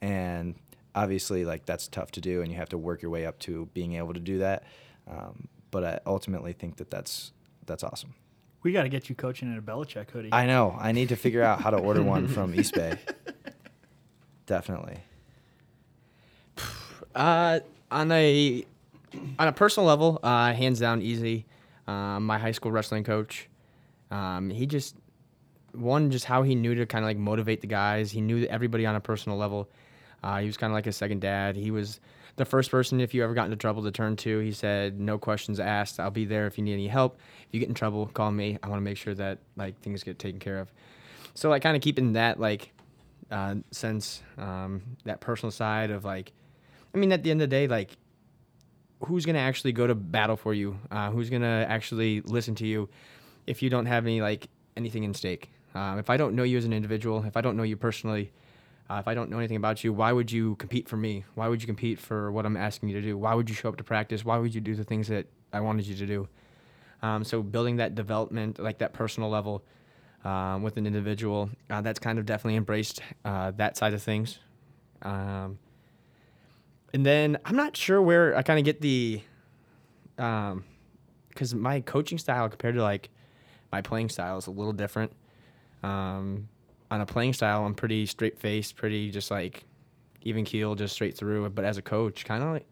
And 0.00 0.56
obviously, 0.94 1.44
like 1.44 1.66
that's 1.66 1.88
tough 1.88 2.10
to 2.12 2.20
do, 2.20 2.42
and 2.42 2.50
you 2.50 2.58
have 2.58 2.68
to 2.70 2.78
work 2.78 3.02
your 3.02 3.10
way 3.10 3.26
up 3.26 3.38
to 3.40 3.68
being 3.74 3.94
able 3.94 4.14
to 4.14 4.20
do 4.20 4.38
that. 4.38 4.64
Um, 5.08 5.48
but 5.70 5.84
I 5.84 6.00
ultimately 6.06 6.52
think 6.52 6.76
that 6.76 6.90
that's 6.90 7.32
that's 7.66 7.84
awesome. 7.84 8.14
We 8.62 8.72
got 8.72 8.84
to 8.84 8.88
get 8.88 9.08
you 9.08 9.16
coaching 9.16 9.50
in 9.50 9.58
a 9.58 9.62
Belichick 9.62 10.10
hoodie. 10.10 10.28
I 10.30 10.46
know. 10.46 10.76
I 10.78 10.92
need 10.92 11.08
to 11.08 11.16
figure 11.16 11.42
out 11.42 11.60
how 11.60 11.70
to 11.70 11.78
order 11.78 12.02
one 12.02 12.28
from 12.28 12.52
Eastbay. 12.54 12.98
Definitely. 14.46 14.98
Uh, 17.14 17.60
on 17.90 18.10
a 18.10 18.64
on 19.38 19.46
a 19.46 19.52
personal 19.52 19.86
level, 19.86 20.18
uh, 20.22 20.54
hands 20.54 20.80
down, 20.80 21.02
easy. 21.02 21.44
Um, 21.86 22.24
my 22.24 22.38
high 22.38 22.52
school 22.52 22.72
wrestling 22.72 23.04
coach, 23.04 23.50
um, 24.12 24.50
he 24.50 24.66
just 24.66 24.94
one 25.72 26.10
just 26.10 26.26
how 26.26 26.42
he 26.42 26.54
knew 26.54 26.74
to 26.74 26.86
kind 26.86 27.02
of 27.02 27.08
like 27.08 27.16
motivate 27.16 27.62
the 27.62 27.66
guys. 27.66 28.10
He 28.10 28.20
knew 28.20 28.44
everybody 28.44 28.84
on 28.84 28.94
a 28.94 29.00
personal 29.00 29.38
level. 29.38 29.70
Uh, 30.22 30.38
he 30.40 30.46
was 30.46 30.56
kind 30.56 30.70
of 30.70 30.74
like 30.74 30.86
a 30.86 30.92
second 30.92 31.20
dad. 31.20 31.56
He 31.56 31.70
was 31.70 31.98
the 32.36 32.44
first 32.44 32.70
person 32.70 33.00
if 33.00 33.14
you 33.14 33.24
ever 33.24 33.34
got 33.34 33.46
into 33.46 33.56
trouble 33.56 33.82
to 33.84 33.90
turn 33.90 34.16
to. 34.16 34.38
He 34.38 34.52
said, 34.52 35.00
"No 35.00 35.18
questions 35.18 35.58
asked. 35.58 35.98
I'll 35.98 36.10
be 36.10 36.26
there 36.26 36.46
if 36.46 36.58
you 36.58 36.64
need 36.64 36.74
any 36.74 36.88
help. 36.88 37.18
If 37.48 37.48
you 37.52 37.60
get 37.60 37.70
in 37.70 37.74
trouble, 37.74 38.06
call 38.06 38.30
me. 38.30 38.58
I 38.62 38.68
want 38.68 38.80
to 38.80 38.84
make 38.84 38.98
sure 38.98 39.14
that 39.14 39.38
like 39.56 39.80
things 39.80 40.02
get 40.04 40.18
taken 40.18 40.38
care 40.38 40.58
of." 40.58 40.70
So 41.34 41.48
like 41.48 41.62
kind 41.62 41.74
of 41.74 41.82
keeping 41.82 42.12
that 42.12 42.38
like 42.38 42.72
uh, 43.30 43.56
sense, 43.70 44.22
um, 44.36 44.82
that 45.04 45.20
personal 45.20 45.50
side 45.50 45.90
of 45.90 46.04
like, 46.04 46.32
I 46.94 46.98
mean, 46.98 47.12
at 47.12 47.22
the 47.22 47.30
end 47.30 47.40
of 47.40 47.48
the 47.48 47.56
day, 47.56 47.66
like, 47.66 47.96
who's 49.06 49.24
gonna 49.24 49.38
actually 49.38 49.72
go 49.72 49.86
to 49.86 49.94
battle 49.94 50.36
for 50.36 50.52
you? 50.52 50.78
Uh, 50.90 51.10
who's 51.10 51.30
gonna 51.30 51.64
actually 51.66 52.20
listen 52.20 52.54
to 52.56 52.66
you 52.66 52.90
if 53.46 53.62
you 53.62 53.70
don't 53.70 53.86
have 53.86 54.04
any 54.04 54.20
like 54.20 54.48
anything 54.76 55.04
in 55.04 55.14
stake? 55.14 55.50
Um, 55.74 55.98
if 55.98 56.10
I 56.10 56.16
don't 56.16 56.34
know 56.34 56.42
you 56.42 56.58
as 56.58 56.64
an 56.64 56.72
individual, 56.72 57.24
if 57.24 57.36
I 57.36 57.40
don't 57.40 57.56
know 57.56 57.62
you 57.62 57.76
personally, 57.76 58.30
uh, 58.90 58.96
if 58.96 59.08
I 59.08 59.14
don't 59.14 59.30
know 59.30 59.38
anything 59.38 59.56
about 59.56 59.82
you, 59.82 59.92
why 59.92 60.12
would 60.12 60.30
you 60.30 60.56
compete 60.56 60.88
for 60.88 60.96
me? 60.96 61.24
Why 61.34 61.48
would 61.48 61.62
you 61.62 61.66
compete 61.66 61.98
for 61.98 62.30
what 62.30 62.44
I'm 62.44 62.56
asking 62.56 62.90
you 62.90 63.00
to 63.00 63.06
do? 63.06 63.16
Why 63.16 63.34
would 63.34 63.48
you 63.48 63.54
show 63.54 63.68
up 63.68 63.76
to 63.76 63.84
practice? 63.84 64.24
Why 64.24 64.36
would 64.36 64.54
you 64.54 64.60
do 64.60 64.74
the 64.74 64.84
things 64.84 65.08
that 65.08 65.26
I 65.52 65.60
wanted 65.60 65.86
you 65.86 65.94
to 65.96 66.06
do? 66.06 66.28
Um, 67.02 67.24
so 67.24 67.42
building 67.42 67.76
that 67.76 67.94
development, 67.94 68.58
like 68.58 68.78
that 68.78 68.92
personal 68.92 69.30
level 69.30 69.64
um, 70.24 70.62
with 70.62 70.76
an 70.76 70.86
individual, 70.86 71.50
uh, 71.70 71.80
that's 71.80 71.98
kind 71.98 72.18
of 72.18 72.26
definitely 72.26 72.56
embraced 72.56 73.00
uh, 73.24 73.50
that 73.52 73.76
side 73.76 73.94
of 73.94 74.02
things. 74.02 74.38
Um, 75.02 75.58
and 76.92 77.04
then 77.04 77.38
I'm 77.44 77.56
not 77.56 77.76
sure 77.76 78.00
where 78.00 78.36
I 78.36 78.42
kind 78.42 78.58
of 78.58 78.64
get 78.64 78.80
the, 78.80 79.22
um, 80.18 80.64
because 81.28 81.54
my 81.54 81.80
coaching 81.80 82.18
style 82.18 82.48
compared 82.48 82.74
to 82.74 82.82
like 82.82 83.08
my 83.72 83.80
playing 83.80 84.10
style 84.10 84.38
is 84.38 84.46
a 84.46 84.50
little 84.50 84.72
different. 84.74 85.12
Um, 85.82 86.48
on 86.90 87.00
a 87.00 87.06
playing 87.06 87.32
style, 87.32 87.64
I'm 87.64 87.74
pretty 87.74 88.04
straight 88.06 88.38
faced, 88.38 88.76
pretty 88.76 89.10
just 89.10 89.30
like 89.30 89.64
even 90.20 90.44
keel, 90.44 90.74
just 90.74 90.94
straight 90.94 91.16
through. 91.16 91.48
But 91.50 91.64
as 91.64 91.78
a 91.78 91.82
coach, 91.82 92.24
kind 92.24 92.42
of 92.42 92.50
like 92.50 92.66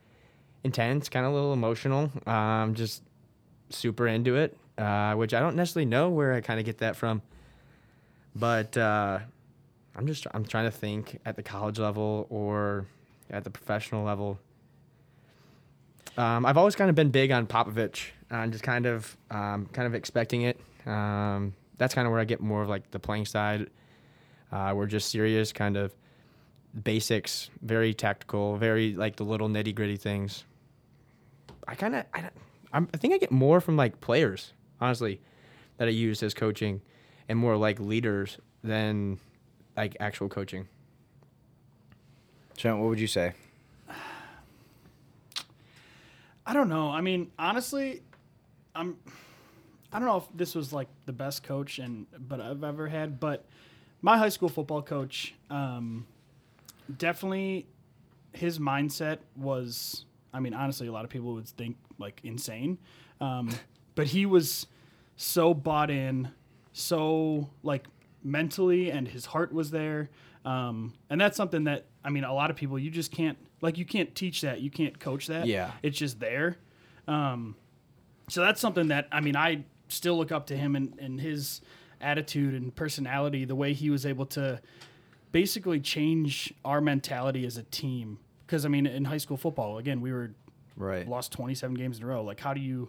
intense, 0.62 1.08
kind 1.08 1.24
of 1.24 1.32
a 1.32 1.34
little 1.34 1.54
emotional. 1.54 2.10
Um, 2.26 2.74
just 2.74 3.02
super 3.70 4.06
into 4.06 4.36
it, 4.36 4.56
uh, 4.78 5.14
which 5.14 5.32
I 5.32 5.40
don't 5.40 5.56
necessarily 5.56 5.86
know 5.86 6.10
where 6.10 6.34
I 6.34 6.42
kind 6.42 6.60
of 6.60 6.66
get 6.66 6.78
that 6.78 6.96
from. 6.96 7.22
But 8.36 8.76
uh, 8.76 9.20
I'm 9.96 10.06
just 10.06 10.26
I'm 10.32 10.44
trying 10.44 10.66
to 10.66 10.70
think 10.70 11.18
at 11.24 11.36
the 11.36 11.42
college 11.42 11.78
level 11.78 12.26
or 12.30 12.86
at 13.30 13.44
the 13.44 13.50
professional 13.50 14.04
level. 14.04 14.38
Um, 16.16 16.44
I've 16.44 16.56
always 16.56 16.76
kind 16.76 16.90
of 16.90 16.96
been 16.96 17.10
big 17.10 17.30
on 17.30 17.46
Popovich 17.46 18.08
and 18.30 18.52
just 18.52 18.64
kind 18.64 18.84
of 18.84 19.16
um, 19.30 19.66
kind 19.72 19.86
of 19.86 19.94
expecting 19.94 20.42
it. 20.42 20.60
Um, 20.86 21.54
that's 21.78 21.94
kind 21.94 22.06
of 22.06 22.12
where 22.12 22.20
I 22.20 22.24
get 22.24 22.40
more 22.40 22.62
of 22.62 22.68
like 22.68 22.90
the 22.90 22.98
playing 22.98 23.26
side. 23.26 23.70
Uh, 24.52 24.72
we're 24.74 24.86
just 24.86 25.10
serious, 25.10 25.52
kind 25.52 25.76
of 25.76 25.94
basics, 26.84 27.50
very 27.62 27.94
tactical, 27.94 28.56
very 28.56 28.94
like 28.94 29.16
the 29.16 29.24
little 29.24 29.48
nitty 29.48 29.74
gritty 29.74 29.96
things. 29.96 30.44
I 31.66 31.74
kind 31.74 31.94
of 31.94 32.04
I, 32.14 32.30
I'm, 32.72 32.88
I 32.92 32.96
think 32.96 33.14
I 33.14 33.18
get 33.18 33.30
more 33.30 33.60
from 33.60 33.76
like 33.76 34.00
players, 34.00 34.52
honestly, 34.80 35.20
that 35.76 35.88
I 35.88 35.90
use 35.90 36.22
as 36.22 36.34
coaching, 36.34 36.80
and 37.28 37.38
more 37.38 37.56
like 37.56 37.80
leaders 37.80 38.38
than 38.62 39.18
like 39.76 39.96
actual 40.00 40.28
coaching. 40.28 40.68
Trent, 42.56 42.78
what 42.78 42.88
would 42.88 43.00
you 43.00 43.06
say? 43.06 43.32
I 46.46 46.52
don't 46.52 46.68
know. 46.68 46.90
I 46.90 47.00
mean, 47.00 47.30
honestly, 47.38 48.02
I'm. 48.74 48.98
I 49.92 49.98
don't 49.98 50.07
know 50.07 50.18
if 50.18 50.24
this 50.35 50.55
was 50.55 50.72
like 50.72 50.88
the 51.07 51.12
best 51.12 51.42
coach 51.42 51.79
and 51.79 52.07
but 52.18 52.40
I've 52.40 52.62
ever 52.62 52.88
had, 52.88 53.18
but 53.18 53.44
my 54.03 54.16
high 54.18 54.29
school 54.29 54.48
football 54.48 54.83
coach, 54.83 55.35
um, 55.50 56.07
definitely, 56.98 57.66
his 58.33 58.59
mindset 58.59 59.18
was. 59.37 60.05
I 60.33 60.38
mean, 60.38 60.55
honestly, 60.55 60.87
a 60.87 60.92
lot 60.92 61.05
of 61.05 61.11
people 61.11 61.35
would 61.35 61.48
think 61.48 61.76
like 61.98 62.20
insane, 62.22 62.79
um, 63.20 63.50
but 63.96 64.07
he 64.07 64.26
was 64.26 64.66
so 65.16 65.53
bought 65.55 65.90
in, 65.90 66.29
so 66.72 67.50
like 67.64 67.87
mentally, 68.22 68.90
and 68.92 69.09
his 69.09 69.26
heart 69.26 69.53
was 69.53 69.72
there, 69.72 70.09
um, 70.44 70.94
and 71.11 71.20
that's 71.20 71.37
something 71.37 71.64
that 71.64 71.87
I 72.05 72.11
mean, 72.11 72.22
a 72.24 72.33
lot 72.33 72.50
of 72.50 72.57
people 72.57 72.79
you 72.79 72.90
just 72.90 73.11
can't 73.11 73.37
like 73.61 73.76
you 73.76 73.85
can't 73.85 74.14
teach 74.14 74.40
that, 74.42 74.61
you 74.61 74.70
can't 74.70 74.98
coach 75.00 75.26
that. 75.26 75.46
Yeah. 75.46 75.72
it's 75.83 75.98
just 75.98 76.20
there. 76.20 76.57
Um, 77.09 77.57
So 78.29 78.40
that's 78.40 78.61
something 78.61 78.88
that 78.88 79.09
I 79.11 79.20
mean 79.20 79.35
I 79.37 79.64
still 79.90 80.16
look 80.16 80.33
up 80.33 80.46
to 80.46 80.57
him 80.57 80.76
and, 80.76 80.98
and 80.98 81.20
his 81.20 81.61
attitude 82.00 82.55
and 82.55 82.74
personality, 82.74 83.44
the 83.44 83.55
way 83.55 83.72
he 83.72 83.90
was 83.90 84.07
able 84.07 84.26
to 84.26 84.61
basically 85.33 85.81
change 85.81 86.53
our 86.64 86.81
mentality 86.81 87.44
as 87.46 87.57
a 87.57 87.62
team. 87.64 88.18
Because 88.46 88.64
I 88.64 88.68
mean, 88.68 88.87
in 88.87 89.05
high 89.05 89.18
school 89.18 89.37
football, 89.37 89.79
again, 89.79 90.00
we 90.00 90.12
were 90.12 90.33
Right. 90.76 91.07
lost 91.07 91.33
27 91.33 91.74
games 91.76 91.98
in 91.98 92.05
a 92.05 92.07
row. 92.07 92.24
Like, 92.24 92.40
how 92.40 92.55
do 92.55 92.61
you 92.61 92.88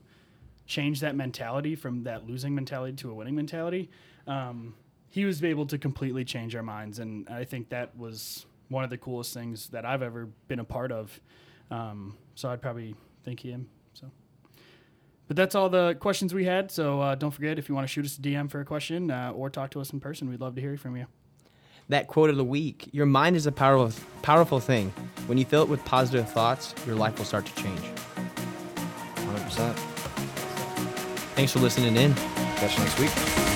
change 0.65 1.01
that 1.01 1.13
mentality 1.15 1.75
from 1.75 2.03
that 2.03 2.25
losing 2.25 2.55
mentality 2.55 2.95
to 2.97 3.11
a 3.11 3.13
winning 3.13 3.35
mentality? 3.35 3.89
Um, 4.27 4.75
he 5.09 5.25
was 5.25 5.43
able 5.43 5.65
to 5.65 5.77
completely 5.77 6.23
change 6.23 6.55
our 6.55 6.63
minds, 6.63 6.99
and 6.99 7.27
I 7.27 7.43
think 7.43 7.67
that 7.69 7.97
was 7.97 8.45
one 8.69 8.85
of 8.85 8.89
the 8.89 8.97
coolest 8.97 9.33
things 9.33 9.67
that 9.69 9.83
I've 9.85 10.01
ever 10.01 10.29
been 10.47 10.59
a 10.59 10.63
part 10.63 10.93
of. 10.93 11.19
Um, 11.69 12.15
so 12.35 12.49
I'd 12.49 12.61
probably 12.61 12.95
thank 13.25 13.41
him. 13.41 13.67
So, 15.31 15.33
but 15.33 15.37
that's 15.37 15.55
all 15.55 15.69
the 15.69 15.95
questions 15.97 16.33
we 16.33 16.43
had. 16.43 16.71
So 16.71 16.99
uh, 16.99 17.15
don't 17.15 17.31
forget 17.31 17.57
if 17.57 17.69
you 17.69 17.75
want 17.75 17.87
to 17.87 17.87
shoot 17.87 18.03
us 18.03 18.17
a 18.17 18.21
DM 18.21 18.51
for 18.51 18.59
a 18.59 18.65
question 18.65 19.09
uh, 19.09 19.31
or 19.33 19.49
talk 19.49 19.71
to 19.71 19.79
us 19.79 19.91
in 19.91 20.01
person, 20.01 20.29
we'd 20.29 20.41
love 20.41 20.55
to 20.55 20.61
hear 20.61 20.75
from 20.75 20.97
you. 20.97 21.05
That 21.87 22.07
quote 22.07 22.29
of 22.29 22.35
the 22.35 22.43
week 22.43 22.89
Your 22.91 23.05
mind 23.05 23.37
is 23.37 23.45
a 23.47 23.51
powerful, 23.51 23.97
powerful 24.23 24.59
thing. 24.59 24.89
When 25.27 25.37
you 25.37 25.45
fill 25.45 25.63
it 25.63 25.69
with 25.69 25.85
positive 25.85 26.29
thoughts, 26.29 26.75
your 26.85 26.97
life 26.97 27.17
will 27.17 27.23
start 27.23 27.45
to 27.45 27.55
change. 27.55 27.79
100%. 27.79 29.73
Thanks 31.35 31.53
for 31.53 31.59
listening 31.59 31.95
in. 31.95 32.13
Catch 32.13 32.77
you 32.77 32.83
next 32.83 32.99
week. 32.99 33.50